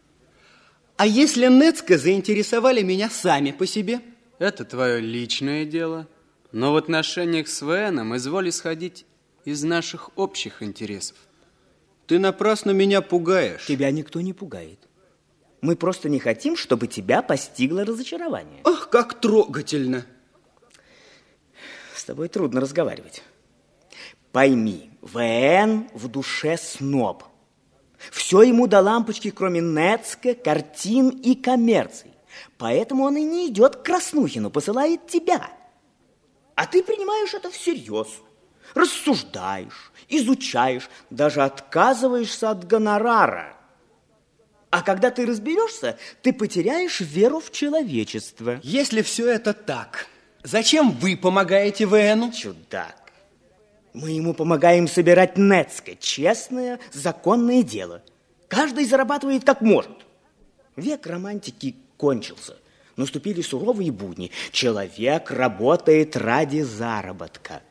А 0.96 1.06
если 1.06 1.46
Нецка 1.48 1.98
заинтересовали 1.98 2.82
меня 2.82 3.10
сами 3.10 3.50
по 3.50 3.66
себе? 3.66 4.00
Это 4.38 4.64
твое 4.64 5.00
личное 5.00 5.64
дело. 5.64 6.06
Но 6.52 6.72
в 6.72 6.76
отношениях 6.76 7.48
с 7.48 7.62
ВНом 7.62 8.16
изволь 8.16 8.50
исходить 8.50 9.06
из 9.44 9.64
наших 9.64 10.10
общих 10.16 10.62
интересов. 10.62 11.16
Ты 12.06 12.18
напрасно 12.18 12.70
меня 12.70 13.02
пугаешь. 13.02 13.66
Тебя 13.66 13.90
никто 13.90 14.20
не 14.20 14.32
пугает. 14.32 14.78
Мы 15.60 15.74
просто 15.74 16.08
не 16.08 16.20
хотим, 16.20 16.56
чтобы 16.56 16.86
тебя 16.86 17.22
постигло 17.22 17.84
разочарование. 17.84 18.60
Ах, 18.64 18.88
как 18.88 19.20
трогательно. 19.20 20.06
С 21.94 22.04
тобой 22.04 22.28
трудно 22.28 22.60
разговаривать. 22.60 23.22
Пойми, 24.32 24.90
ВН 25.02 25.88
в 25.92 26.08
душе 26.08 26.56
сноб. 26.56 27.24
Все 28.10 28.42
ему 28.42 28.66
до 28.66 28.80
лампочки, 28.80 29.30
кроме 29.30 29.60
Нецка, 29.60 30.34
картин 30.34 31.10
и 31.10 31.34
коммерций. 31.34 32.12
Поэтому 32.56 33.04
он 33.04 33.16
и 33.16 33.22
не 33.22 33.48
идет 33.48 33.76
к 33.76 33.82
Краснухину, 33.82 34.50
посылает 34.50 35.06
тебя. 35.06 35.50
А 36.54 36.66
ты 36.66 36.82
принимаешь 36.82 37.34
это 37.34 37.50
всерьез. 37.50 38.08
Рассуждаешь, 38.74 39.92
изучаешь, 40.08 40.88
даже 41.10 41.42
отказываешься 41.42 42.50
от 42.50 42.66
гонорара. 42.66 43.56
А 44.70 44.82
когда 44.82 45.10
ты 45.10 45.26
разберешься, 45.26 45.98
ты 46.22 46.32
потеряешь 46.32 47.00
веру 47.00 47.40
в 47.40 47.50
человечество. 47.50 48.60
Если 48.62 49.02
все 49.02 49.28
это 49.28 49.52
так, 49.52 50.06
зачем 50.44 50.92
вы 50.92 51.16
помогаете 51.16 51.86
ВНу? 51.86 52.30
Чудак. 52.30 53.09
Мы 53.92 54.10
ему 54.10 54.34
помогаем 54.34 54.86
собирать 54.86 55.36
Нецка. 55.36 55.96
Честное, 55.96 56.78
законное 56.92 57.62
дело. 57.62 58.02
Каждый 58.48 58.84
зарабатывает 58.84 59.44
как 59.44 59.60
может. 59.60 59.92
Век 60.76 61.06
романтики 61.06 61.76
кончился. 61.96 62.56
Наступили 62.96 63.42
суровые 63.42 63.90
будни. 63.92 64.30
Человек 64.52 65.30
работает 65.30 66.16
ради 66.16 66.62
заработка. 66.62 67.62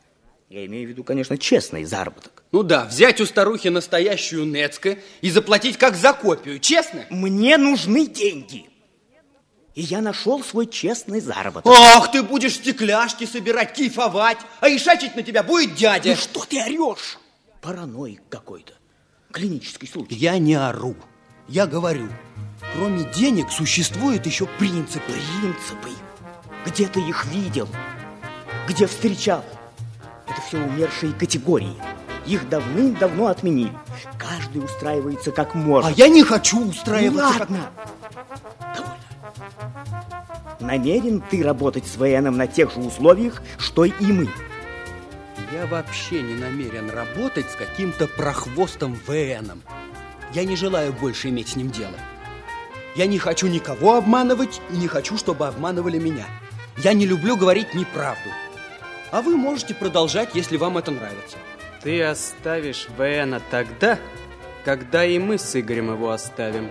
Я 0.48 0.66
имею 0.66 0.86
в 0.86 0.90
виду, 0.90 1.04
конечно, 1.04 1.38
честный 1.38 1.84
заработок. 1.84 2.42
Ну 2.50 2.62
да, 2.62 2.84
взять 2.84 3.20
у 3.20 3.26
старухи 3.26 3.68
настоящую 3.68 4.46
Нецка 4.46 4.98
и 5.20 5.30
заплатить 5.30 5.76
как 5.76 5.94
за 5.94 6.12
копию, 6.12 6.58
честно? 6.58 7.04
Мне 7.10 7.56
нужны 7.56 8.06
деньги. 8.06 8.69
И 9.74 9.82
я 9.82 10.00
нашел 10.00 10.42
свой 10.42 10.66
честный 10.66 11.20
заработок. 11.20 11.72
Ах, 11.72 12.10
ты 12.10 12.22
будешь 12.22 12.54
стекляшки 12.54 13.24
собирать, 13.24 13.74
кайфовать, 13.74 14.38
а 14.60 14.68
ишачить 14.68 15.14
на 15.14 15.22
тебя 15.22 15.42
будет 15.42 15.74
дядя. 15.74 16.10
Ну 16.10 16.16
что 16.16 16.44
ты 16.44 16.60
орешь? 16.60 17.18
Параноик 17.60 18.22
какой-то. 18.28 18.72
Клинический 19.32 19.86
случай. 19.86 20.14
Я 20.14 20.38
не 20.38 20.54
ору. 20.54 20.96
Я 21.46 21.66
говорю, 21.66 22.08
кроме 22.74 23.04
денег 23.12 23.50
существуют 23.50 24.26
еще 24.26 24.46
принципы. 24.46 25.12
Принципы? 25.12 25.90
Где 26.66 26.88
ты 26.88 27.00
их 27.00 27.24
видел? 27.26 27.68
Где 28.66 28.86
встречал? 28.86 29.44
Это 30.26 30.40
все 30.42 30.58
умершие 30.58 31.12
категории. 31.12 31.74
Их 32.26 32.48
давным-давно 32.48 33.28
отменили. 33.28 33.72
Каждый 34.18 34.64
устраивается 34.64 35.30
как 35.30 35.54
может. 35.54 35.90
А 35.90 35.92
я 35.92 36.08
не 36.08 36.22
хочу 36.22 36.68
устраиваться. 36.68 37.22
Ну, 37.22 37.38
ладно. 37.38 37.70
Довольно. 38.76 38.89
Намерен 40.60 41.22
ты 41.30 41.42
работать 41.42 41.86
с 41.86 41.96
ВНом 41.96 42.36
на 42.36 42.46
тех 42.46 42.72
же 42.72 42.80
условиях, 42.80 43.42
что 43.58 43.84
и 43.84 44.12
мы? 44.12 44.28
Я 45.52 45.66
вообще 45.66 46.22
не 46.22 46.34
намерен 46.34 46.90
работать 46.90 47.50
с 47.50 47.56
каким-то 47.56 48.06
прохвостом 48.06 48.94
ВНом. 49.06 49.62
Я 50.32 50.44
не 50.44 50.54
желаю 50.54 50.92
больше 50.92 51.28
иметь 51.28 51.48
с 51.48 51.56
ним 51.56 51.70
дело. 51.70 51.96
Я 52.94 53.06
не 53.06 53.18
хочу 53.18 53.46
никого 53.46 53.96
обманывать 53.96 54.60
и 54.70 54.76
не 54.76 54.86
хочу, 54.86 55.16
чтобы 55.16 55.46
обманывали 55.46 55.98
меня. 55.98 56.26
Я 56.76 56.92
не 56.92 57.06
люблю 57.06 57.36
говорить 57.36 57.74
неправду. 57.74 58.30
А 59.10 59.22
вы 59.22 59.36
можете 59.36 59.74
продолжать, 59.74 60.34
если 60.34 60.56
вам 60.56 60.78
это 60.78 60.90
нравится. 60.90 61.36
Ты 61.82 62.02
оставишь 62.02 62.88
ВНа 62.96 63.40
тогда, 63.50 63.98
когда 64.64 65.04
и 65.04 65.18
мы 65.18 65.38
с 65.38 65.58
Игорем 65.58 65.90
его 65.92 66.10
оставим. 66.10 66.70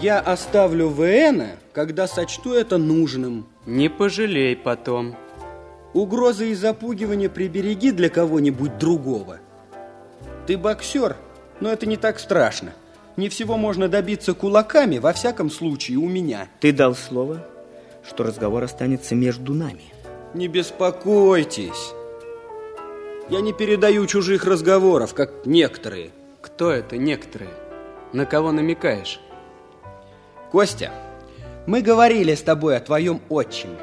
Я 0.00 0.20
оставлю 0.20 0.90
ВНа, 0.90 1.56
когда 1.72 2.06
сочту 2.06 2.52
это 2.52 2.78
нужным. 2.78 3.46
Не 3.66 3.90
пожалей 3.90 4.54
потом. 4.54 5.16
Угрозы 5.92 6.50
и 6.50 6.54
запугивания 6.54 7.28
прибереги 7.28 7.90
для 7.90 8.08
кого-нибудь 8.08 8.78
другого. 8.78 9.40
Ты 10.46 10.56
боксер, 10.56 11.16
но 11.58 11.72
это 11.72 11.86
не 11.86 11.96
так 11.96 12.20
страшно. 12.20 12.74
Не 13.16 13.28
всего 13.28 13.56
можно 13.56 13.88
добиться 13.88 14.34
кулаками, 14.34 14.98
во 14.98 15.12
всяком 15.12 15.50
случае, 15.50 15.96
у 15.96 16.08
меня. 16.08 16.48
Ты 16.60 16.70
дал 16.72 16.94
слово, 16.94 17.44
что 18.08 18.22
разговор 18.22 18.62
останется 18.62 19.16
между 19.16 19.52
нами. 19.52 19.82
Не 20.32 20.46
беспокойтесь. 20.46 21.92
Я 23.28 23.40
не 23.40 23.52
передаю 23.52 24.06
чужих 24.06 24.44
разговоров, 24.44 25.12
как 25.12 25.44
некоторые. 25.44 26.10
Кто 26.40 26.70
это 26.70 26.96
некоторые? 26.96 27.50
На 28.12 28.26
кого 28.26 28.52
намекаешь? 28.52 29.18
Костя, 30.50 30.90
мы 31.66 31.82
говорили 31.82 32.34
с 32.34 32.40
тобой 32.40 32.78
о 32.78 32.80
твоем 32.80 33.20
отчиме. 33.28 33.76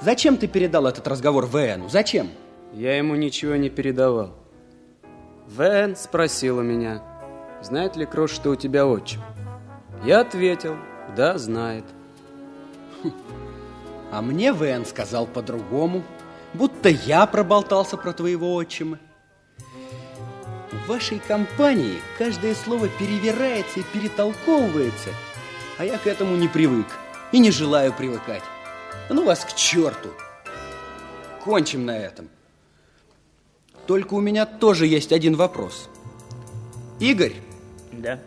Зачем 0.00 0.36
ты 0.36 0.48
передал 0.48 0.86
этот 0.86 1.06
разговор 1.06 1.46
ВНу? 1.46 1.88
Зачем? 1.88 2.30
Я 2.72 2.96
ему 2.96 3.14
ничего 3.14 3.54
не 3.54 3.70
передавал. 3.70 4.34
ВН 5.46 5.94
спросил 5.94 6.58
у 6.58 6.62
меня, 6.62 7.02
знает 7.62 7.96
ли 7.96 8.04
Крош, 8.04 8.32
что 8.32 8.50
у 8.50 8.56
тебя 8.56 8.86
отчим. 8.86 9.20
Я 10.04 10.20
ответил, 10.20 10.76
да, 11.16 11.38
знает. 11.38 11.84
А 14.10 14.22
мне 14.22 14.54
ВН 14.54 14.86
сказал 14.86 15.26
по-другому, 15.26 16.02
будто 16.54 16.88
я 16.88 17.26
проболтался 17.26 17.98
про 17.98 18.14
твоего 18.14 18.54
отчима. 18.54 18.98
В 20.72 20.88
вашей 20.88 21.18
компании 21.18 21.98
каждое 22.16 22.54
слово 22.54 22.88
перевирается 22.98 23.80
и 23.80 23.82
перетолковывается, 23.82 25.10
а 25.78 25.84
я 25.84 25.98
к 25.98 26.06
этому 26.06 26.36
не 26.36 26.48
привык 26.48 26.86
и 27.32 27.38
не 27.38 27.50
желаю 27.50 27.92
привыкать. 27.92 28.42
Ну 29.08 29.24
вас 29.24 29.44
к 29.44 29.54
черту. 29.54 30.10
Кончим 31.42 31.86
на 31.86 31.96
этом. 31.98 32.28
Только 33.86 34.14
у 34.14 34.20
меня 34.20 34.44
тоже 34.44 34.86
есть 34.86 35.12
один 35.12 35.34
вопрос. 35.36 35.88
Игорь, 37.00 37.34
Да. 37.92 38.20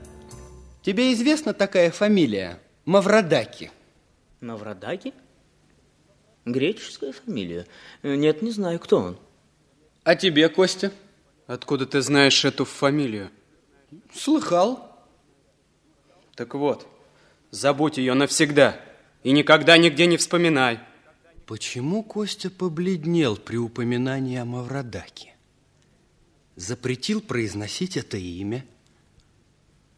тебе 0.82 1.14
известна 1.14 1.54
такая 1.54 1.92
фамилия 1.92 2.60
Маврадаки? 2.86 3.72
Маврадаки? 4.40 5.14
Греческая 6.46 7.12
фамилия. 7.14 7.68
Нет, 8.02 8.42
не 8.42 8.50
знаю, 8.50 8.80
кто 8.80 8.98
он. 8.98 9.18
А 10.04 10.16
тебе, 10.16 10.50
Костя? 10.50 10.92
Откуда 11.46 11.86
ты 11.86 12.02
знаешь 12.02 12.44
эту 12.44 12.66
фамилию? 12.66 13.30
Слыхал. 14.16 14.90
Так 16.36 16.56
вот, 16.56 16.88
забудь 17.52 17.98
ее 17.98 18.14
навсегда 18.14 18.82
и 19.24 19.32
никогда 19.32 19.78
нигде 19.78 20.08
не 20.08 20.18
вспоминай. 20.18 20.80
Почему 21.46 22.02
Костя 22.02 22.50
побледнел 22.50 23.36
при 23.36 23.58
упоминании 23.58 24.38
о 24.38 24.46
Маврадаке? 24.46 25.36
Запретил 26.56 27.22
произносить 27.22 27.98
это 27.98 28.18
имя? 28.18 28.66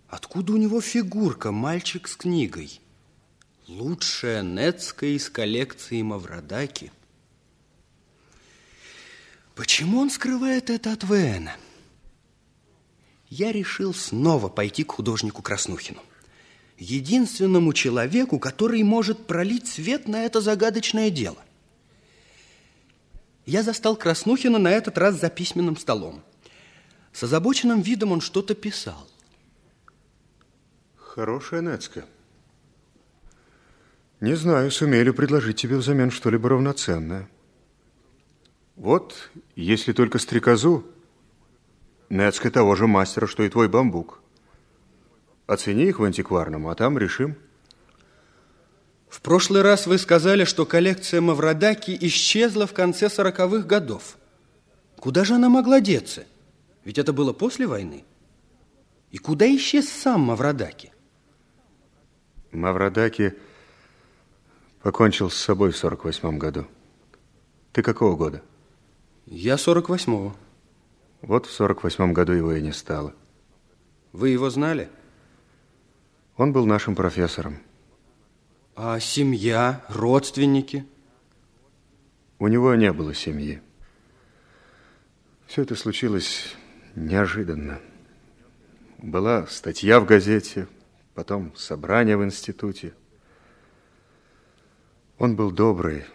Откуда 0.09 0.53
у 0.53 0.57
него 0.57 0.81
фигурка 0.81 1.51
«Мальчик 1.51 2.07
с 2.07 2.15
книгой»? 2.15 2.79
Лучшая 3.67 4.43
Нецкая 4.43 5.11
из 5.11 5.29
коллекции 5.29 6.01
Маврадаки. 6.01 6.91
Почему 9.55 9.99
он 9.99 10.09
скрывает 10.09 10.69
это 10.69 10.91
от 10.91 11.03
Вена? 11.03 11.55
Я 13.29 13.51
решил 13.51 13.93
снова 13.93 14.49
пойти 14.49 14.83
к 14.83 14.91
художнику 14.91 15.41
Краснухину. 15.41 16.01
Единственному 16.83 17.71
человеку, 17.71 18.39
который 18.39 18.83
может 18.83 19.25
пролить 19.25 19.67
свет 19.67 20.09
на 20.09 20.25
это 20.25 20.41
загадочное 20.41 21.09
дело. 21.09 21.37
Я 23.45 23.63
застал 23.63 23.95
Краснухина 23.95 24.59
на 24.59 24.69
этот 24.69 24.97
раз 24.97 25.17
за 25.17 25.29
письменным 25.29 25.77
столом. 25.77 26.21
С 27.13 27.23
озабоченным 27.23 27.79
видом 27.79 28.11
он 28.11 28.19
что-то 28.19 28.53
писал. 28.53 29.07
Хорошая 30.97 31.61
Нецка. 31.61 32.03
Не 34.19 34.35
знаю, 34.35 34.69
сумею 34.69 35.05
ли 35.05 35.11
предложить 35.11 35.55
тебе 35.55 35.77
взамен 35.77 36.11
что-либо 36.11 36.49
равноценное. 36.49 37.29
Вот, 38.75 39.31
если 39.55 39.93
только 39.93 40.19
стрекозу, 40.19 40.85
Нецка 42.09 42.51
того 42.51 42.75
же 42.75 42.87
мастера, 42.87 43.25
что 43.25 43.43
и 43.43 43.49
твой 43.49 43.69
бамбук. 43.69 44.22
Оцени 45.47 45.85
их 45.85 45.99
в 45.99 46.03
антикварном, 46.03 46.67
а 46.67 46.75
там 46.75 46.97
решим. 46.97 47.35
В 49.09 49.21
прошлый 49.21 49.61
раз 49.61 49.85
вы 49.85 49.97
сказали, 49.97 50.43
что 50.43 50.65
коллекция 50.65 51.21
Маврадаки 51.21 51.95
исчезла 52.01 52.65
в 52.65 52.73
конце 52.73 53.09
сороковых 53.09 53.67
годов. 53.67 54.17
Куда 54.97 55.23
же 55.23 55.35
она 55.35 55.49
могла 55.49 55.81
деться? 55.81 56.25
Ведь 56.83 56.97
это 56.97 57.13
было 57.13 57.33
после 57.33 57.67
войны. 57.67 58.05
И 59.11 59.17
куда 59.17 59.45
исчез 59.55 59.87
сам 59.87 60.21
Маврадаки? 60.21 60.91
Маврадаки 62.51 63.35
покончил 64.81 65.29
с 65.29 65.35
собой 65.35 65.71
в 65.71 65.77
48 65.77 66.37
году. 66.37 66.65
Ты 67.71 67.83
какого 67.83 68.15
года? 68.15 68.41
Я 69.25 69.55
48-го. 69.55 70.35
Вот 71.21 71.45
в 71.45 71.51
48 71.51 72.13
году 72.13 72.33
его 72.33 72.53
и 72.53 72.61
не 72.61 72.71
стало. 72.71 73.13
Вы 74.11 74.29
его 74.29 74.49
знали? 74.49 74.89
Он 76.35 76.51
был 76.51 76.65
нашим 76.65 76.95
профессором. 76.95 77.59
А 78.75 78.99
семья, 78.99 79.85
родственники? 79.89 80.85
У 82.39 82.47
него 82.47 82.73
не 82.73 82.91
было 82.91 83.13
семьи. 83.13 83.61
Все 85.45 85.61
это 85.61 85.75
случилось 85.75 86.55
неожиданно. 86.95 87.79
Была 88.97 89.45
статья 89.45 89.99
в 89.99 90.05
газете, 90.05 90.67
потом 91.13 91.55
собрание 91.55 92.17
в 92.17 92.23
институте. 92.23 92.95
Он 95.19 95.35
был 95.35 95.51
добрый, 95.51 96.05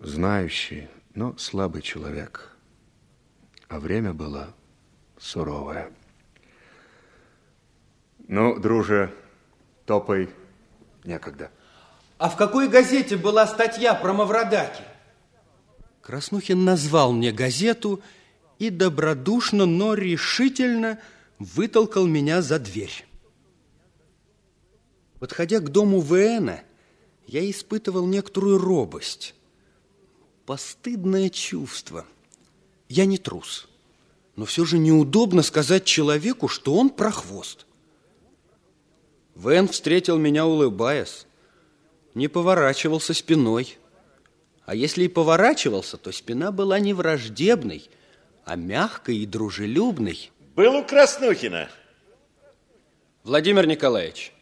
знающий, 0.00 0.88
но 1.14 1.36
слабый 1.36 1.82
человек. 1.82 2.56
А 3.68 3.78
время 3.78 4.12
было 4.12 4.54
суровое. 5.18 5.92
Ну, 8.26 8.58
друже, 8.58 9.14
топай, 9.88 10.28
некогда. 11.04 11.50
А 12.18 12.28
в 12.28 12.36
какой 12.36 12.68
газете 12.68 13.16
была 13.16 13.46
статья 13.46 13.94
про 13.94 14.12
Мавродаки? 14.12 14.82
Краснухин 16.02 16.62
назвал 16.62 17.12
мне 17.12 17.32
газету 17.32 18.02
и 18.58 18.68
добродушно, 18.68 19.64
но 19.64 19.94
решительно 19.94 20.98
вытолкал 21.38 22.06
меня 22.06 22.42
за 22.42 22.58
дверь. 22.58 23.06
Подходя 25.18 25.58
к 25.60 25.70
дому 25.70 26.00
Вена, 26.02 26.60
я 27.26 27.48
испытывал 27.50 28.06
некоторую 28.06 28.58
робость, 28.58 29.34
постыдное 30.44 31.30
чувство. 31.30 32.04
Я 32.90 33.06
не 33.06 33.16
трус, 33.16 33.68
но 34.36 34.44
все 34.44 34.66
же 34.66 34.78
неудобно 34.78 35.42
сказать 35.42 35.84
человеку, 35.84 36.46
что 36.48 36.74
он 36.74 36.90
прохвост. 36.90 37.67
Вен 39.38 39.68
встретил 39.68 40.18
меня, 40.18 40.46
улыбаясь, 40.46 41.26
не 42.14 42.26
поворачивался 42.26 43.14
спиной. 43.14 43.78
А 44.66 44.74
если 44.74 45.04
и 45.04 45.08
поворачивался, 45.08 45.96
то 45.96 46.10
спина 46.10 46.50
была 46.50 46.80
не 46.80 46.92
враждебной, 46.92 47.88
а 48.44 48.56
мягкой 48.56 49.18
и 49.18 49.26
дружелюбной. 49.26 50.32
Был 50.56 50.74
у 50.74 50.84
Краснухина. 50.84 51.70
Владимир 53.22 53.66
Николаевич, 53.66 54.32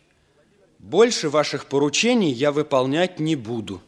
больше 0.78 1.28
ваших 1.28 1.66
поручений 1.66 2.32
я 2.32 2.50
выполнять 2.50 3.20
не 3.20 3.36
буду. 3.36 3.82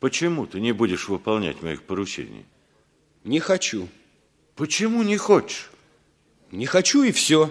Почему 0.00 0.46
ты 0.46 0.60
не 0.60 0.72
будешь 0.72 1.08
выполнять 1.08 1.62
моих 1.62 1.82
поручений? 1.82 2.44
Не 3.24 3.40
хочу. 3.40 3.88
Почему 4.54 5.02
не 5.02 5.16
хочешь? 5.16 5.70
Не 6.50 6.66
хочу 6.66 7.04
и 7.04 7.10
все. 7.10 7.50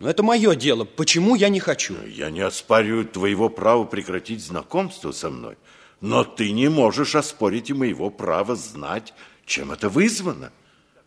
Но 0.00 0.08
это 0.08 0.22
мое 0.22 0.56
дело. 0.56 0.84
Почему 0.84 1.34
я 1.34 1.50
не 1.50 1.60
хочу? 1.60 1.94
Я 2.06 2.30
не 2.30 2.40
оспариваю 2.40 3.04
твоего 3.04 3.50
права 3.50 3.84
прекратить 3.84 4.42
знакомство 4.42 5.12
со 5.12 5.28
мной, 5.28 5.58
но 6.00 6.24
ты 6.24 6.52
не 6.52 6.70
можешь 6.70 7.14
оспорить 7.14 7.68
и 7.68 7.74
моего 7.74 8.08
права 8.10 8.56
знать, 8.56 9.12
чем 9.44 9.70
это 9.72 9.90
вызвано. 9.90 10.52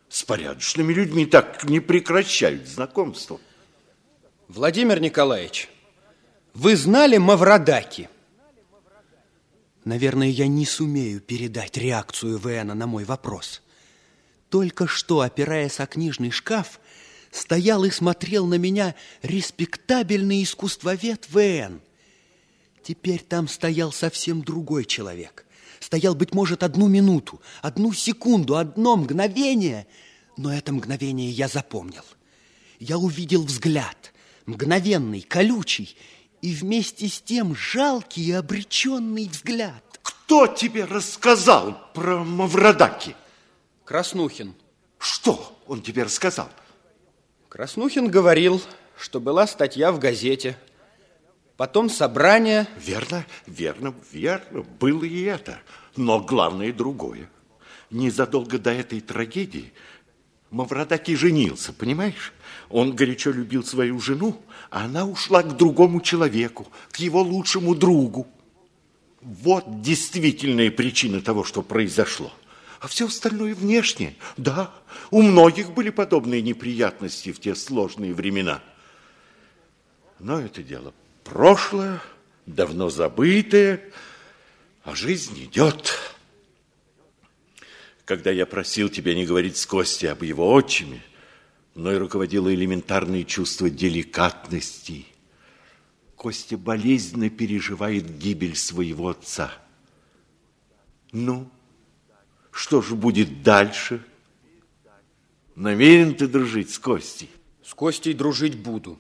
С 0.10 0.22
порядочными 0.24 0.94
людьми 0.94 1.26
так 1.26 1.64
не 1.64 1.80
прекращают 1.80 2.68
знакомство. 2.68 3.42
Владимир 4.48 5.02
Николаевич, 5.02 5.70
вы 6.54 6.76
знали 6.76 7.18
Мавродаки? 7.18 8.10
Наверное, 9.86 10.28
я 10.28 10.46
не 10.46 10.68
сумею 10.68 11.20
передать 11.20 11.78
реакцию 11.78 12.38
Вена 12.38 12.76
на 12.76 12.86
мой 12.86 13.06
вопрос. 13.06 13.64
Только 14.50 14.86
что, 14.86 15.22
опираясь 15.22 15.80
о 15.80 15.88
книжный 15.88 16.30
шкаф, 16.30 16.80
стоял 17.34 17.84
и 17.84 17.90
смотрел 17.90 18.46
на 18.46 18.56
меня 18.56 18.96
респектабельный 19.24 20.44
искусствовед 20.44 21.28
ВН. 21.30 21.82
Теперь 22.84 23.22
там 23.22 23.48
стоял 23.48 23.92
совсем 23.92 24.44
другой 24.44 24.86
человек. 24.86 25.46
Стоял, 25.80 26.16
быть 26.16 26.34
может, 26.34 26.64
одну 26.64 26.88
минуту, 26.88 27.42
одну 27.62 27.92
секунду, 27.92 28.56
одно 28.56 28.96
мгновение, 28.96 29.88
но 30.38 30.54
это 30.54 30.72
мгновение 30.72 31.30
я 31.30 31.48
запомнил. 31.48 32.04
Я 32.80 32.98
увидел 32.98 33.44
взгляд, 33.44 34.14
мгновенный, 34.46 35.22
колючий, 35.22 35.98
и 36.42 36.54
вместе 36.54 37.08
с 37.08 37.22
тем 37.22 37.56
жалкий 37.56 38.26
и 38.26 38.32
обреченный 38.32 39.28
взгляд. 39.28 39.84
Кто 40.02 40.48
тебе 40.48 40.86
рассказал 40.86 41.78
про 41.94 42.24
Мавродаки? 42.24 43.16
Краснухин. 43.86 44.54
Что 45.00 45.58
он 45.68 45.82
тебе 45.82 46.04
рассказал? 46.04 46.50
Краснухин 47.54 48.08
говорил, 48.10 48.64
что 48.98 49.20
была 49.20 49.46
статья 49.46 49.92
в 49.92 50.00
газете, 50.00 50.58
потом 51.56 51.88
собрание. 51.88 52.68
Верно, 52.84 53.28
верно, 53.46 53.94
верно, 54.12 54.64
было 54.80 55.04
и 55.04 55.22
это. 55.22 55.60
Но 55.96 56.20
главное 56.20 56.74
другое. 56.74 57.30
Незадолго 57.92 58.58
до 58.58 58.72
этой 58.72 59.02
трагедии 59.02 59.72
Мавродаки 60.50 61.16
женился, 61.16 61.74
понимаешь? 61.74 62.34
Он 62.70 62.96
горячо 62.96 63.30
любил 63.30 63.64
свою 63.64 64.00
жену, 64.00 64.42
а 64.72 64.86
она 64.86 65.06
ушла 65.06 65.44
к 65.44 65.56
другому 65.56 66.02
человеку, 66.02 66.68
к 66.90 66.96
его 66.96 67.22
лучшему 67.22 67.76
другу. 67.76 68.26
Вот 69.22 69.84
действительная 69.84 70.72
причина 70.72 71.22
того, 71.22 71.44
что 71.44 71.62
произошло 71.62 72.34
а 72.84 72.88
все 72.88 73.08
остальное 73.08 73.56
внешнее. 73.56 74.14
Да, 74.36 74.74
у 75.10 75.22
многих 75.22 75.72
были 75.72 75.90
подобные 75.90 76.42
неприятности 76.42 77.32
в 77.32 77.40
те 77.40 77.56
сложные 77.56 78.14
времена. 78.14 78.62
Но 80.20 80.42
это 80.42 80.62
дело 80.62 80.94
прошлое, 81.24 82.02
давно 82.46 82.90
забытое, 82.90 83.90
а 84.84 84.96
жизнь 84.96 85.46
идет. 85.46 85.98
Когда 88.04 88.32
я 88.32 88.46
просил 88.46 88.90
тебя 88.90 89.16
не 89.16 89.26
говорить 89.26 89.56
с 89.56 89.66
Костей 89.66 90.08
об 90.12 90.24
его 90.24 90.52
отчиме, 90.52 91.02
мной 91.76 91.98
руководило 91.98 92.54
элементарное 92.54 93.24
чувство 93.24 93.70
деликатности. 93.70 95.06
Костя 96.18 96.58
болезненно 96.58 97.30
переживает 97.30 98.18
гибель 98.18 98.58
своего 98.58 99.08
отца. 99.08 99.54
Ну, 101.14 101.50
что 102.54 102.84
же 102.84 102.96
будет 102.96 103.42
дальше? 103.42 104.06
Намерен 105.56 106.16
ты 106.16 106.28
дружить 106.28 106.72
с 106.72 106.78
Костей? 106.78 107.30
С 107.64 107.74
Костей 107.74 108.14
дружить 108.14 108.58
буду. 108.58 109.00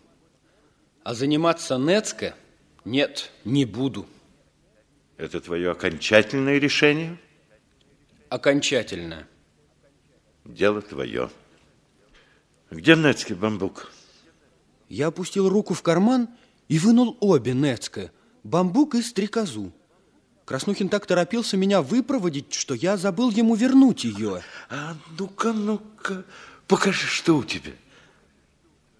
А 1.03 1.13
заниматься 1.13 1.77
Нецко? 1.77 2.35
Нет, 2.83 3.31
не 3.45 3.65
буду. 3.65 4.07
Это 5.17 5.39
твое 5.39 5.71
окончательное 5.71 6.57
решение? 6.57 7.17
Окончательное. 8.29 9.27
Дело 10.45 10.81
твое. 10.81 11.29
Где 12.71 12.95
Нецкий 12.95 13.35
бамбук? 13.35 13.91
Я 14.89 15.07
опустил 15.07 15.47
руку 15.47 15.75
в 15.75 15.83
карман 15.83 16.27
и 16.67 16.79
вынул 16.79 17.17
обе 17.19 17.53
Нецко, 17.53 18.11
бамбук 18.43 18.95
и 18.95 19.03
стрекозу. 19.03 19.71
Краснухин 20.45 20.89
так 20.89 21.05
торопился 21.05 21.55
меня 21.55 21.81
выпроводить, 21.81 22.53
что 22.53 22.73
я 22.73 22.97
забыл 22.97 23.31
ему 23.31 23.55
вернуть 23.55 24.03
ее. 24.03 24.41
А 24.69 24.95
ну-ка, 25.17 25.53
ну-ка, 25.53 26.25
покажи, 26.67 27.07
что 27.07 27.37
у 27.37 27.43
тебя. 27.43 27.71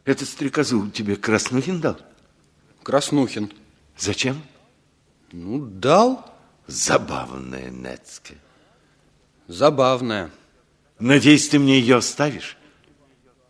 Эту 0.06 0.26
стрекозу 0.26 0.90
тебе 0.90 1.16
Краснухин 1.16 1.82
дал? 1.82 1.98
Краснухин. 2.82 3.52
Зачем? 3.98 4.42
Ну, 5.32 5.66
дал. 5.66 6.30
Забавная 6.68 7.70
Нецке. 7.70 8.36
Забавная. 9.48 10.32
Надеюсь, 11.00 11.50
ты 11.50 11.60
мне 11.60 11.80
ее 11.80 11.98
оставишь? 11.98 12.58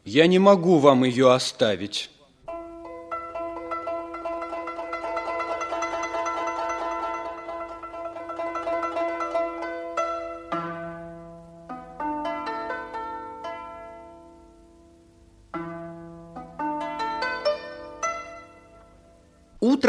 Я 0.04 0.26
не 0.26 0.40
могу 0.40 0.80
вам 0.80 1.04
ее 1.04 1.32
оставить. 1.32 2.10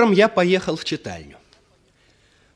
Утром 0.04 0.14
я 0.14 0.28
поехал 0.28 0.76
в 0.76 0.84
читальню. 0.84 1.38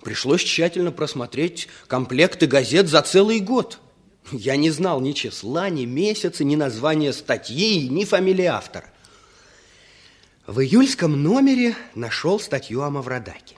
Пришлось 0.03 0.43
тщательно 0.43 0.93
просмотреть 0.93 1.69
комплекты 1.87 2.47
газет 2.47 2.89
за 2.89 3.01
целый 3.01 3.41
год. 3.41 3.79
Я 4.33 4.57
не 4.57 4.71
знал 4.71 5.01
ни 5.01 5.13
числа, 5.13 5.71
ни 5.71 5.87
месяца, 5.87 6.45
ни 6.45 6.57
названия 6.57 7.11
статьи, 7.15 7.89
ни 7.89 8.05
фамилии 8.05 8.45
автора. 8.45 8.91
В 10.47 10.61
июльском 10.61 11.23
номере 11.23 11.75
нашел 11.95 12.39
статью 12.39 12.83
о 12.83 12.91
Мавродаке. 12.91 13.57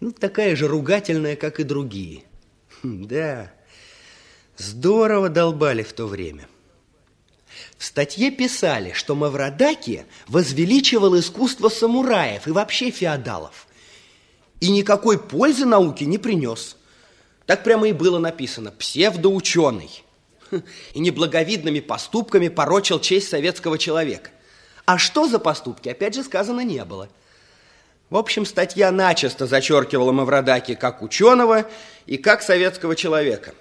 Ну, 0.00 0.12
такая 0.12 0.56
же 0.56 0.66
ругательная, 0.66 1.36
как 1.36 1.60
и 1.60 1.62
другие. 1.62 2.22
Хм, 2.82 3.06
да, 3.06 3.52
здорово 4.56 5.28
долбали 5.28 5.82
в 5.82 5.92
то 5.92 6.06
время. 6.06 6.48
В 7.78 7.84
статье 7.84 8.30
писали, 8.30 8.92
что 8.92 9.14
Мавродаки 9.14 10.06
возвеличивал 10.28 11.18
искусство 11.18 11.68
самураев 11.68 12.46
и 12.46 12.50
вообще 12.50 12.90
феодалов. 12.90 13.66
И 14.60 14.70
никакой 14.70 15.18
пользы 15.18 15.66
науке 15.66 16.06
не 16.06 16.16
принес. 16.16 16.76
Так 17.44 17.62
прямо 17.64 17.88
и 17.88 17.92
было 17.92 18.18
написано 18.18 18.72
«псевдоученый». 18.72 20.02
и 20.94 21.00
неблаговидными 21.00 21.80
поступками 21.80 22.48
порочил 22.48 23.00
честь 23.00 23.28
советского 23.28 23.78
человека. 23.78 24.30
А 24.84 24.96
что 24.96 25.28
за 25.28 25.38
поступки, 25.38 25.88
опять 25.88 26.14
же, 26.14 26.22
сказано 26.22 26.60
не 26.60 26.84
было. 26.84 27.08
В 28.08 28.16
общем, 28.16 28.46
статья 28.46 28.92
начисто 28.92 29.46
зачеркивала 29.46 30.12
Мавродаки 30.12 30.76
как 30.76 31.02
ученого 31.02 31.68
и 32.06 32.16
как 32.16 32.42
советского 32.42 32.94
человека. 32.94 33.54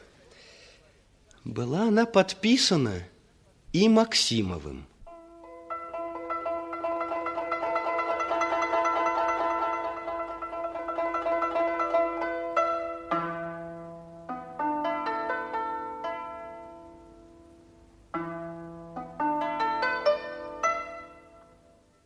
Была 1.44 1.84
она 1.88 2.06
подписана 2.06 3.04
и 3.76 3.90
Максимовым. 3.90 4.88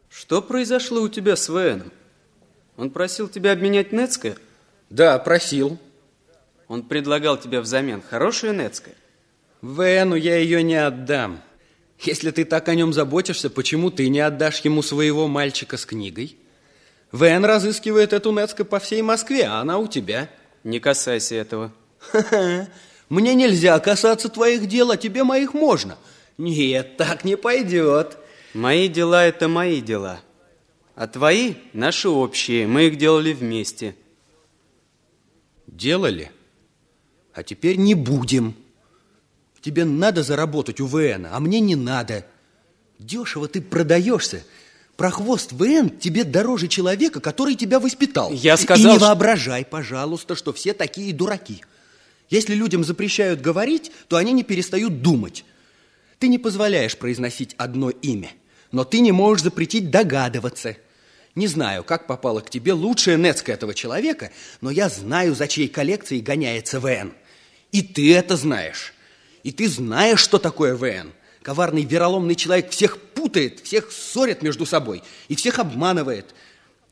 Что 0.10 0.42
произошло 0.42 1.04
у 1.04 1.08
тебя 1.08 1.36
с 1.36 1.50
Веном? 1.50 1.92
Он 2.78 2.90
просил 2.90 3.30
тебя 3.30 3.52
обменять 3.52 3.92
Нецкое? 3.92 4.38
Да, 4.90 5.20
просил. 5.20 5.78
Он 6.68 6.82
предлагал 6.82 7.38
тебе 7.38 7.60
взамен 7.60 8.02
хорошее 8.02 8.56
Нецкое? 8.56 8.96
Вену 9.62 10.16
я 10.16 10.38
ее 10.38 10.64
не 10.64 10.84
отдам. 10.84 11.44
Если 12.02 12.32
ты 12.32 12.46
так 12.46 12.70
о 12.70 12.76
нем 12.76 12.94
заботишься, 12.94 13.50
почему 13.50 13.92
ты 13.92 14.08
не 14.08 14.22
отдашь 14.22 14.62
ему 14.62 14.82
своего 14.82 15.28
мальчика 15.28 15.76
с 15.78 15.86
книгой? 15.86 16.38
Вен 17.12 17.44
разыскивает 17.44 18.14
эту 18.14 18.32
Нецко 18.32 18.64
по 18.64 18.80
всей 18.80 19.02
Москве, 19.02 19.46
а 19.46 19.60
она 19.60 19.78
у 19.80 19.88
тебя. 19.88 20.30
Не 20.64 20.80
касайся 20.80 21.36
этого. 21.36 21.74
Мне 23.10 23.34
нельзя 23.34 23.78
касаться 23.80 24.30
твоих 24.30 24.68
дел, 24.68 24.92
а 24.92 24.98
тебе 24.98 25.24
моих 25.24 25.54
можно. 25.54 25.98
Нет, 26.38 26.96
так 26.96 27.26
не 27.26 27.36
пойдет. 27.36 28.18
Мои 28.54 28.88
дела– 28.88 29.26
это 29.26 29.48
мои 29.48 29.82
дела. 29.82 30.22
А 30.96 31.08
твои– 31.08 31.56
наши 31.74 32.08
общие. 32.08 32.66
Мы 32.68 32.86
их 32.86 32.98
делали 32.98 33.34
вместе. 33.34 33.96
Делали? 35.68 36.32
А 37.34 37.44
теперь 37.44 37.78
не 37.78 37.96
будем. 37.96 38.56
Тебе 39.62 39.86
надо 39.86 40.24
заработать 40.24 40.80
у 40.80 40.86
ВН, 40.86 41.28
а 41.30 41.40
мне 41.40 41.60
не 41.60 41.76
надо. 41.76 42.26
Дешево 42.98 43.48
ты 43.48 43.62
продаешься. 43.62 44.44
Прохвост 44.96 45.52
ВН 45.54 45.90
тебе 45.90 46.24
дороже 46.24 46.68
человека, 46.68 47.20
который 47.22 47.56
тебя 47.56 47.80
воспитал. 47.80 48.32
Я 48.32 48.58
сказал, 48.58 48.92
И 48.92 48.94
не 48.96 49.00
воображай, 49.00 49.66
пожалуйста, 49.66 50.36
что 50.36 50.52
все 50.54 50.74
такие 50.74 51.14
дураки. 51.14 51.64
Если 52.30 52.54
людям 52.54 52.84
запрещают 52.84 53.42
говорить, 53.42 53.92
то 54.08 54.18
они 54.18 54.34
не 54.34 54.44
перестают 54.44 55.02
думать. 55.02 55.46
Ты 56.20 56.28
не 56.28 56.38
позволяешь 56.38 56.98
произносить 56.98 57.56
одно 57.58 57.90
имя, 57.90 58.32
но 58.72 58.84
ты 58.84 59.00
не 59.00 59.12
можешь 59.12 59.44
запретить 59.44 59.90
догадываться. 59.90 60.76
Не 61.36 61.48
знаю, 61.48 61.84
как 61.84 62.08
попала 62.08 62.42
к 62.42 62.50
тебе 62.50 62.74
лучшая 62.74 63.16
Нецка 63.18 63.54
этого 63.54 63.74
человека, 63.74 64.32
но 64.60 64.70
я 64.70 64.90
знаю, 64.90 65.34
за 65.34 65.48
чьей 65.48 65.70
коллекцией 65.70 66.22
гоняется 66.22 66.80
ВН. 66.80 67.14
И 67.72 67.82
ты 67.82 68.14
это 68.14 68.36
знаешь. 68.36 68.94
И 69.44 69.52
ты 69.52 69.68
знаешь, 69.68 70.20
что 70.20 70.38
такое 70.38 70.76
ВН. 70.76 71.14
Коварный, 71.42 71.84
вероломный 71.84 72.36
человек 72.36 72.70
всех 72.72 73.00
путает, 73.00 73.62
всех 73.62 73.92
ссорит 73.92 74.42
между 74.42 74.66
собой 74.66 75.04
и 75.28 75.36
всех 75.36 75.60
обманывает. 75.60 76.34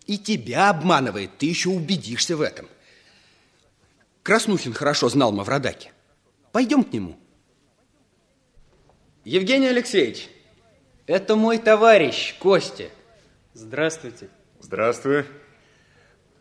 И 0.05 0.17
тебя 0.17 0.69
обманывает, 0.69 1.37
ты 1.37 1.47
еще 1.47 1.69
убедишься 1.69 2.37
в 2.37 2.41
этом. 2.41 2.67
Краснухин 4.23 4.73
хорошо 4.73 5.09
знал 5.09 5.31
Мавродаки. 5.31 5.91
Пойдем 6.51 6.83
к 6.83 6.93
нему. 6.93 7.17
Евгений 9.25 9.67
Алексеевич, 9.67 10.29
это 11.05 11.35
мой 11.35 11.57
товарищ 11.57 12.35
Костя. 12.39 12.89
Здравствуйте. 13.53 14.29
Здравствуй. 14.59 15.25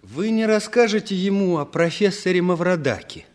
Вы 0.02 0.30
не 0.30 0.46
расскажете 0.46 1.16
ему 1.16 1.58
о 1.58 1.64
профессоре 1.64 2.40
Мавродаке? 2.40 3.26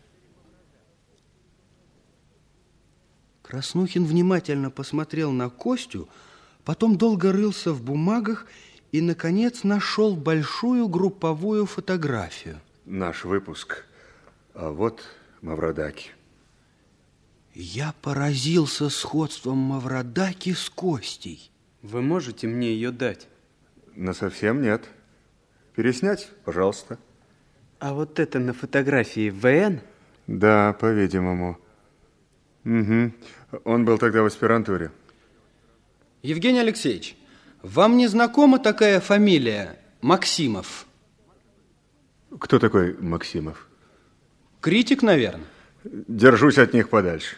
Краснухин 3.52 4.06
внимательно 4.06 4.70
посмотрел 4.70 5.30
на 5.30 5.50
Костю, 5.50 6.08
потом 6.64 6.96
долго 6.96 7.32
рылся 7.32 7.74
в 7.74 7.82
бумагах 7.82 8.46
и, 8.92 9.02
наконец, 9.02 9.62
нашел 9.62 10.16
большую 10.16 10.88
групповую 10.88 11.66
фотографию. 11.66 12.60
Наш 12.86 13.26
выпуск. 13.26 13.84
А 14.54 14.70
вот 14.70 15.02
Мавродаки. 15.42 16.12
Я 17.52 17.92
поразился 18.00 18.88
сходством 18.88 19.58
Мавродаки 19.58 20.54
с 20.54 20.70
Костей. 20.70 21.50
Вы 21.82 22.00
можете 22.00 22.46
мне 22.46 22.72
ее 22.72 22.90
дать? 22.90 23.28
Но 23.94 24.14
совсем 24.14 24.62
нет. 24.62 24.88
Переснять, 25.76 26.30
пожалуйста. 26.46 26.98
А 27.80 27.92
вот 27.92 28.18
это 28.18 28.38
на 28.38 28.54
фотографии 28.54 29.28
ВН? 29.28 29.82
Да, 30.26 30.72
по-видимому. 30.72 31.58
Угу. 32.64 33.12
Он 33.64 33.84
был 33.84 33.98
тогда 33.98 34.22
в 34.22 34.26
аспирантуре. 34.26 34.90
Евгений 36.22 36.60
Алексеевич, 36.60 37.16
вам 37.62 37.96
не 37.96 38.06
знакома 38.06 38.58
такая 38.58 39.00
фамилия 39.00 39.78
Максимов? 40.00 40.86
Кто 42.38 42.58
такой 42.58 42.94
Максимов? 42.94 43.68
Критик, 44.60 45.02
наверное. 45.02 45.46
Держусь 45.84 46.58
от 46.58 46.72
них 46.72 46.88
подальше. 46.88 47.36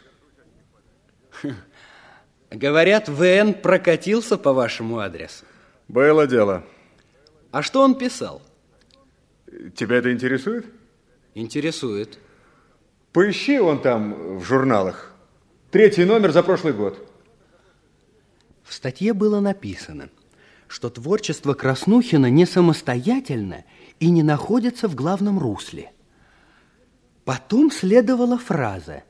Говорят, 2.51 3.09
ВН 3.09 3.55
прокатился 3.55 4.37
по 4.37 4.53
вашему 4.53 4.99
адресу. 4.99 5.45
Было 5.89 6.27
дело. 6.27 6.65
А 7.51 7.63
что 7.63 7.83
он 7.83 7.97
писал? 7.97 8.43
Тебя 9.75 9.97
это 9.97 10.13
интересует? 10.13 10.67
Интересует. 11.35 12.19
Поищи 13.13 13.59
он 13.59 13.81
там 13.81 14.39
в 14.39 14.45
журналах. 14.45 15.14
Третий 15.75 16.05
номер 16.05 16.31
за 16.31 16.45
прошлый 16.45 16.73
год. 16.73 17.05
В 18.63 18.73
статье 18.73 19.13
было 19.13 19.41
написано, 19.41 20.09
что 20.69 20.89
творчество 20.89 21.55
Краснухина 21.55 22.31
не 22.31 22.47
самостоятельно 22.47 23.65
и 23.99 24.09
не 24.09 24.23
находится 24.23 24.87
в 24.87 24.95
главном 24.95 25.41
русле. 25.41 25.91
Потом 27.25 27.73
следовала 27.73 28.39
фраза 28.39 29.03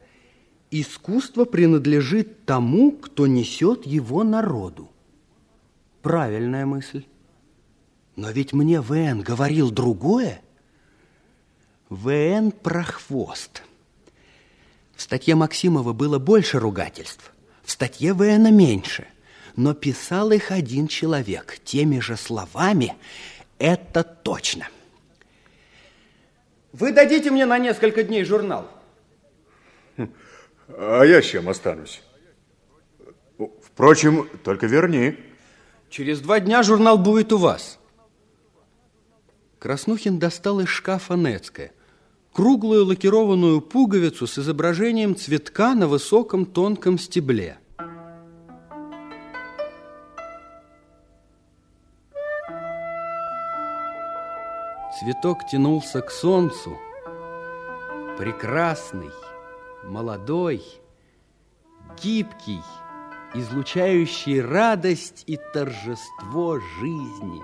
«Искусство 0.71 1.45
принадлежит 1.45 2.47
тому, 2.47 2.93
кто 2.93 3.27
несет 3.27 3.85
его 3.85 4.25
народу». 4.25 4.91
Правильная 6.01 6.65
мысль. 6.65 7.05
Но 8.17 8.31
ведь 8.31 8.55
мне 8.55 8.81
ВН 8.81 9.21
говорил 9.21 9.71
другое. 9.71 10.41
ВН 11.91 12.53
про 12.53 12.85
хвост. 12.85 13.65
В 14.97 15.03
статье 15.03 15.35
Максимова 15.35 15.93
было 15.93 16.19
больше 16.19 16.59
ругательств, 16.59 17.33
в 17.63 17.71
статье 17.71 18.13
ВН 18.13 18.55
меньше. 18.55 19.07
Но 19.57 19.75
писал 19.75 20.33
их 20.33 20.51
один 20.51 20.89
человек 20.89 21.59
теми 21.65 22.01
же 22.01 22.17
словами, 22.17 22.97
это 23.59 24.03
точно. 24.03 24.69
Вы 26.73 26.93
дадите 26.93 27.31
мне 27.31 27.47
на 27.47 27.59
несколько 27.59 28.03
дней 28.03 28.25
журнал? 28.25 28.69
А 30.69 31.03
я 31.05 31.23
с 31.23 31.27
чем 31.27 31.49
останусь? 31.49 32.03
Впрочем, 33.63 34.29
только 34.43 34.67
верни. 34.67 35.17
Через 35.89 36.21
два 36.21 36.41
дня 36.41 36.63
журнал 36.63 36.99
будет 36.99 37.33
у 37.33 37.39
вас. 37.39 37.79
Краснухин 39.61 40.19
достал 40.19 40.61
из 40.61 40.69
шкафа 40.69 41.15
Нецкое 41.15 41.73
круглую 42.35 42.85
лакированную 42.87 43.61
пуговицу 43.61 44.27
с 44.27 44.39
изображением 44.41 45.15
цветка 45.15 45.75
на 45.75 45.87
высоком 45.87 46.45
тонком 46.45 46.99
стебле. 46.99 47.59
Цветок 54.99 55.47
тянулся 55.51 56.01
к 56.01 56.11
солнцу, 56.11 56.77
прекрасный, 58.19 59.11
молодой, 59.85 60.63
гибкий, 62.03 62.63
излучающий 63.35 64.41
радость 64.41 65.23
и 65.29 65.39
торжество 65.53 66.59
жизни. 66.81 67.43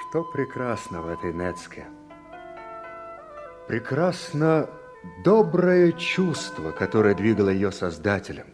Что 0.00 0.22
прекрасно 0.24 1.02
в 1.02 1.08
этой 1.08 1.34
Нецке? 1.34 1.86
Прекрасно 3.68 4.70
доброе 5.22 5.92
чувство, 5.92 6.72
которое 6.72 7.14
двигало 7.14 7.50
ее 7.50 7.70
создателем. 7.70 8.46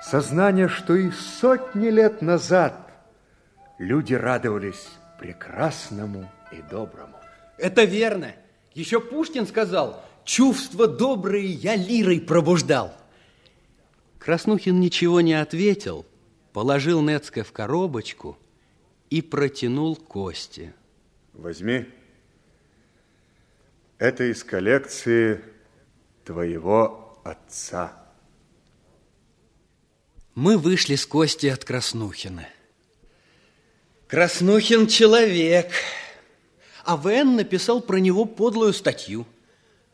Сознание, 0.00 0.68
что 0.68 0.94
и 0.94 1.10
сотни 1.10 1.88
лет 1.88 2.22
назад 2.22 2.92
люди 3.78 4.14
радовались 4.14 4.88
прекрасному 5.18 6.30
и 6.52 6.62
доброму. 6.62 7.16
Это 7.58 7.82
верно. 7.82 8.36
Еще 8.72 9.00
Пушкин 9.00 9.48
сказал, 9.48 10.00
Чувства 10.24 10.86
добрые 10.86 11.48
я 11.48 11.74
лирой 11.74 12.20
пробуждал. 12.20 12.92
Краснухин 14.20 14.78
ничего 14.78 15.22
не 15.22 15.34
ответил, 15.34 16.06
положил 16.52 17.00
Нецке 17.00 17.42
в 17.42 17.50
коробочку 17.50 18.38
и 19.10 19.22
протянул 19.22 19.96
Косте. 19.96 20.72
Возьми. 21.32 21.86
Это 23.98 24.30
из 24.30 24.44
коллекции 24.44 25.42
твоего 26.24 27.20
отца. 27.24 27.92
Мы 30.36 30.56
вышли 30.56 30.94
с 30.94 31.04
Костей 31.04 31.52
от 31.52 31.64
Краснухина. 31.64 32.48
Краснухин 34.06 34.86
человек. 34.86 35.72
А 36.84 36.96
ВН 36.96 37.34
написал 37.34 37.82
про 37.82 37.96
него 37.96 38.24
подлую 38.24 38.72
статью. 38.72 39.26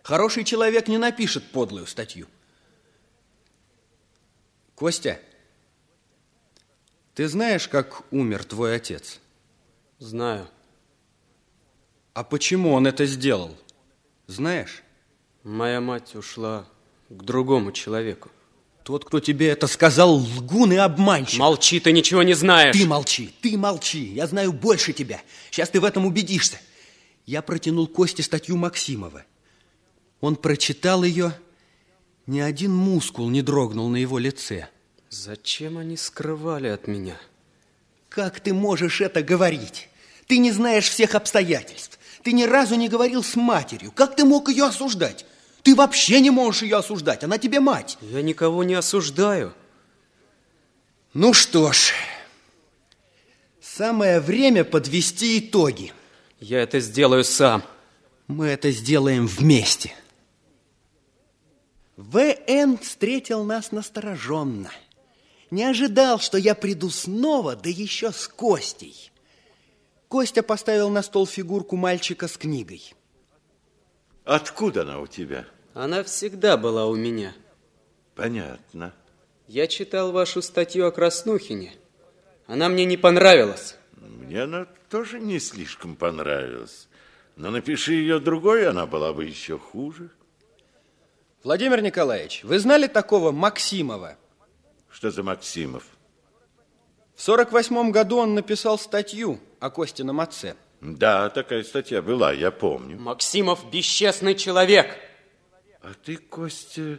Хороший 0.02 0.44
человек 0.44 0.86
не 0.86 0.98
напишет 0.98 1.50
подлую 1.50 1.86
статью. 1.86 2.28
Костя, 4.74 5.18
ты 7.14 7.26
знаешь, 7.26 7.68
как 7.68 8.02
умер 8.12 8.44
твой 8.44 8.76
отец? 8.76 9.18
Знаю. 9.98 10.46
А 12.12 12.22
почему 12.22 12.72
он 12.72 12.86
это 12.86 13.06
сделал? 13.06 13.56
Знаешь? 14.26 14.82
Моя 15.42 15.80
мать 15.80 16.14
ушла 16.14 16.66
к 17.08 17.22
другому 17.22 17.72
человеку. 17.72 18.30
Тот, 18.82 19.04
кто 19.04 19.18
тебе 19.20 19.48
это 19.48 19.66
сказал, 19.66 20.14
лгун 20.14 20.72
и 20.72 20.76
обманщик. 20.76 21.38
Молчи, 21.38 21.80
ты 21.80 21.92
ничего 21.92 22.22
не 22.22 22.34
знаешь. 22.34 22.76
Ты 22.76 22.86
молчи, 22.86 23.34
ты 23.40 23.56
молчи. 23.56 24.12
Я 24.12 24.26
знаю 24.26 24.52
больше 24.52 24.92
тебя. 24.92 25.22
Сейчас 25.50 25.70
ты 25.70 25.80
в 25.80 25.84
этом 25.84 26.04
убедишься. 26.04 26.58
Я 27.24 27.40
протянул 27.40 27.86
Косте 27.86 28.22
статью 28.22 28.56
Максимова. 28.56 29.24
Он 30.20 30.36
прочитал 30.36 31.02
ее, 31.02 31.32
ни 32.26 32.40
один 32.40 32.74
мускул 32.74 33.28
не 33.30 33.42
дрогнул 33.42 33.88
на 33.88 33.96
его 33.96 34.18
лице. 34.18 34.68
Зачем 35.08 35.78
они 35.78 35.96
скрывали 35.96 36.68
от 36.68 36.86
меня? 36.86 37.18
Как 38.08 38.40
ты 38.40 38.52
можешь 38.52 39.00
это 39.00 39.22
говорить? 39.22 39.88
Ты 40.26 40.38
не 40.38 40.52
знаешь 40.52 40.88
всех 40.88 41.14
обстоятельств. 41.14 41.98
Ты 42.24 42.32
ни 42.32 42.44
разу 42.44 42.74
не 42.76 42.88
говорил 42.88 43.22
с 43.22 43.36
матерью. 43.36 43.92
Как 43.92 44.16
ты 44.16 44.24
мог 44.24 44.48
ее 44.48 44.64
осуждать? 44.64 45.26
Ты 45.62 45.74
вообще 45.74 46.20
не 46.20 46.30
можешь 46.30 46.62
ее 46.62 46.78
осуждать. 46.78 47.22
Она 47.22 47.36
тебе 47.36 47.60
мать. 47.60 47.98
Я 48.00 48.22
никого 48.22 48.64
не 48.64 48.72
осуждаю. 48.72 49.52
Ну 51.12 51.34
что 51.34 51.70
ж, 51.72 51.92
самое 53.60 54.20
время 54.20 54.64
подвести 54.64 55.38
итоги. 55.38 55.92
Я 56.40 56.62
это 56.62 56.80
сделаю 56.80 57.24
сам. 57.24 57.62
Мы 58.26 58.46
это 58.46 58.70
сделаем 58.70 59.26
вместе. 59.26 59.92
В.Н. 61.98 62.78
встретил 62.78 63.44
нас 63.44 63.70
настороженно. 63.70 64.70
Не 65.50 65.64
ожидал, 65.64 66.18
что 66.18 66.38
я 66.38 66.54
приду 66.54 66.88
снова, 66.88 67.54
да 67.54 67.68
еще 67.68 68.12
с 68.12 68.26
Костей. 68.28 69.12
Костя 70.14 70.44
поставил 70.44 70.90
на 70.90 71.02
стол 71.02 71.26
фигурку 71.26 71.74
мальчика 71.74 72.28
с 72.28 72.38
книгой. 72.38 72.94
Откуда 74.24 74.82
она 74.82 75.00
у 75.00 75.08
тебя? 75.08 75.44
Она 75.74 76.04
всегда 76.04 76.56
была 76.56 76.86
у 76.86 76.94
меня. 76.94 77.34
Понятно. 78.14 78.94
Я 79.48 79.66
читал 79.66 80.12
вашу 80.12 80.40
статью 80.40 80.86
о 80.86 80.92
Краснухине. 80.92 81.74
Она 82.46 82.68
мне 82.68 82.84
не 82.84 82.96
понравилась. 82.96 83.76
Мне 83.96 84.44
она 84.44 84.68
тоже 84.88 85.18
не 85.18 85.40
слишком 85.40 85.96
понравилась. 85.96 86.86
Но 87.34 87.50
напиши 87.50 87.94
ее 87.94 88.20
другой, 88.20 88.68
она 88.68 88.86
была 88.86 89.12
бы 89.12 89.24
еще 89.24 89.58
хуже. 89.58 90.10
Владимир 91.42 91.82
Николаевич, 91.82 92.44
вы 92.44 92.60
знали 92.60 92.86
такого 92.86 93.32
Максимова? 93.32 94.16
Что 94.92 95.10
за 95.10 95.24
Максимов? 95.24 95.82
В 97.16 97.22
48 97.22 97.90
году 97.90 98.18
он 98.18 98.34
написал 98.34 98.78
статью 98.78 99.40
о 99.64 99.70
Костином 99.70 100.20
отце. 100.20 100.56
Да, 100.82 101.30
такая 101.30 101.62
статья 101.64 102.02
была, 102.02 102.34
я 102.34 102.50
помню. 102.50 103.00
Максимов 103.00 103.70
бесчестный 103.70 104.34
человек. 104.34 104.94
А 105.80 105.94
ты, 105.94 106.18
Костя, 106.18 106.98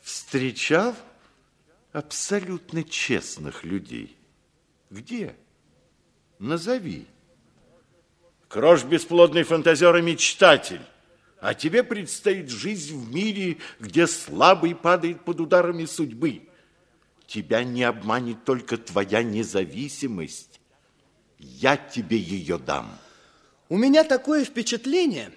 встречал 0.00 0.94
абсолютно 1.92 2.84
честных 2.84 3.64
людей? 3.64 4.16
Где? 4.90 5.34
Назови. 6.38 7.06
Крош 8.46 8.84
бесплодный 8.84 9.42
фантазер 9.42 9.96
и 9.96 10.02
мечтатель. 10.02 10.82
А 11.40 11.52
тебе 11.52 11.82
предстоит 11.82 12.48
жизнь 12.48 12.96
в 12.96 13.12
мире, 13.12 13.56
где 13.80 14.06
слабый 14.06 14.76
падает 14.76 15.24
под 15.24 15.40
ударами 15.40 15.84
судьбы. 15.84 16.48
Тебя 17.26 17.64
не 17.64 17.82
обманет 17.82 18.44
только 18.44 18.76
твоя 18.76 19.24
независимость. 19.24 20.53
Я 21.44 21.76
тебе 21.76 22.16
ее 22.16 22.58
дам. 22.58 22.98
У 23.68 23.76
меня 23.76 24.04
такое 24.04 24.44
впечатление, 24.44 25.32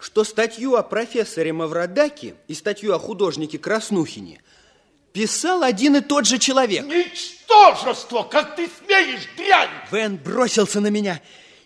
что 0.00 0.24
статью 0.24 0.76
о 0.76 0.82
профессоре 0.82 1.52
Мавродаке 1.52 2.34
и 2.48 2.54
статью 2.54 2.94
о 2.94 2.98
художнике 2.98 3.58
Краснухине 3.58 4.42
писал 5.12 5.62
один 5.62 5.96
и 5.96 6.00
тот 6.00 6.26
же 6.26 6.38
человек. 6.38 6.84
Ничтожество! 6.84 8.22
Как 8.24 8.56
ты 8.56 8.68
смеешь, 8.68 9.28
дрянь! 9.36 9.70
Вен 9.90 10.16
бросился 10.16 10.80
на 10.80 10.88
меня, 10.88 11.22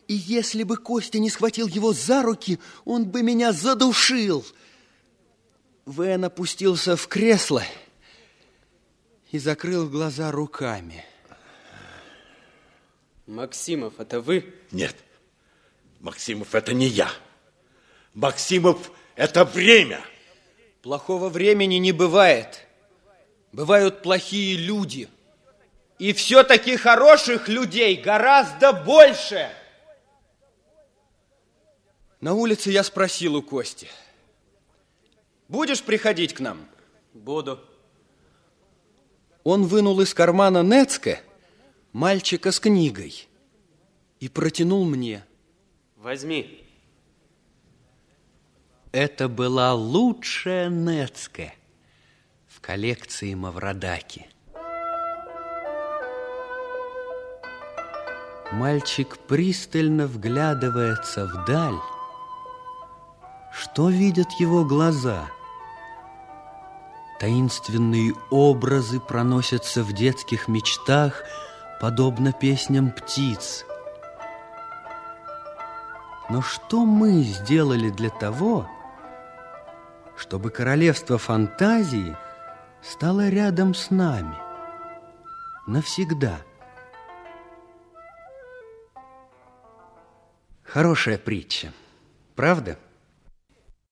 и 0.09 0.15
если 0.15 0.63
бы 0.63 0.77
Костя 0.77 1.19
не 1.19 1.31
схватил 1.31 1.67
его 1.67 1.93
за 1.93 2.23
руки, 2.23 2.59
он 2.85 3.07
бы 3.07 3.23
меня 3.23 3.53
задушил. 3.53 4.45
Вен 5.87 6.25
опустился 6.25 6.97
в 6.97 7.07
кресло 7.09 7.63
и 9.31 9.39
закрыл 9.39 9.89
глаза 9.89 10.31
руками. 10.33 11.05
Максимов, 13.27 13.99
это 13.99 14.21
вы? 14.21 14.55
Нет, 14.71 14.95
Максимов, 16.01 16.55
это 16.55 16.73
не 16.73 16.87
я. 16.87 17.11
Максимов, 18.15 18.91
это 19.17 19.45
время. 19.45 20.01
Плохого 20.83 21.29
времени 21.29 21.77
не 21.77 21.91
бывает. 21.91 22.67
Бывают 23.51 24.03
плохие 24.03 24.57
люди. 24.57 25.09
И 25.99 26.13
все-таки 26.13 26.77
хороших 26.77 27.49
людей 27.49 27.97
гораздо 27.97 28.73
больше. 28.73 29.51
На 32.21 32.35
улице 32.35 32.71
я 32.71 32.85
спросил 32.85 33.35
у 33.35 33.43
Кости. 33.43 33.89
Будешь 35.49 35.83
приходить 35.83 36.35
к 36.35 36.41
нам? 36.41 36.69
Буду. 37.13 37.61
Он 39.43 39.65
вынул 39.65 40.01
из 40.01 40.13
кармана 40.13 40.63
Нецке 40.63 41.23
мальчика 41.97 42.53
с 42.53 42.61
книгой 42.61 43.27
и 44.21 44.29
протянул 44.29 44.85
мне. 44.85 45.25
Возьми. 45.97 46.63
Это 48.93 49.31
была 49.31 49.73
лучшая 49.73 50.69
Нецке 50.69 51.55
в 52.49 52.61
коллекции 52.61 53.33
Мавродаки. 53.33 54.27
Мальчик 58.53 59.17
пристально 59.27 60.07
вглядывается 60.07 61.25
вдаль. 61.25 61.81
Что 63.55 63.89
видят 63.89 64.31
его 64.39 64.67
глаза? 64.67 65.31
Таинственные 67.19 68.13
образы 68.31 69.01
проносятся 69.01 69.83
в 69.83 69.95
детских 69.95 70.47
мечтах, 70.47 71.23
подобно 71.81 72.33
песням 72.33 72.91
птиц. 72.91 73.65
Но 76.29 76.43
что 76.43 76.85
мы 76.85 77.23
сделали 77.23 77.91
для 77.91 78.11
того, 78.11 78.69
чтобы 80.17 80.51
королевство 80.51 81.19
фантазии 81.19 82.17
стало 82.83 83.29
рядом 83.29 83.75
с 83.75 83.91
нами 83.91 84.37
навсегда? 85.67 86.39
Хорошая 90.65 91.17
притча, 91.17 91.73
правда? 92.35 92.77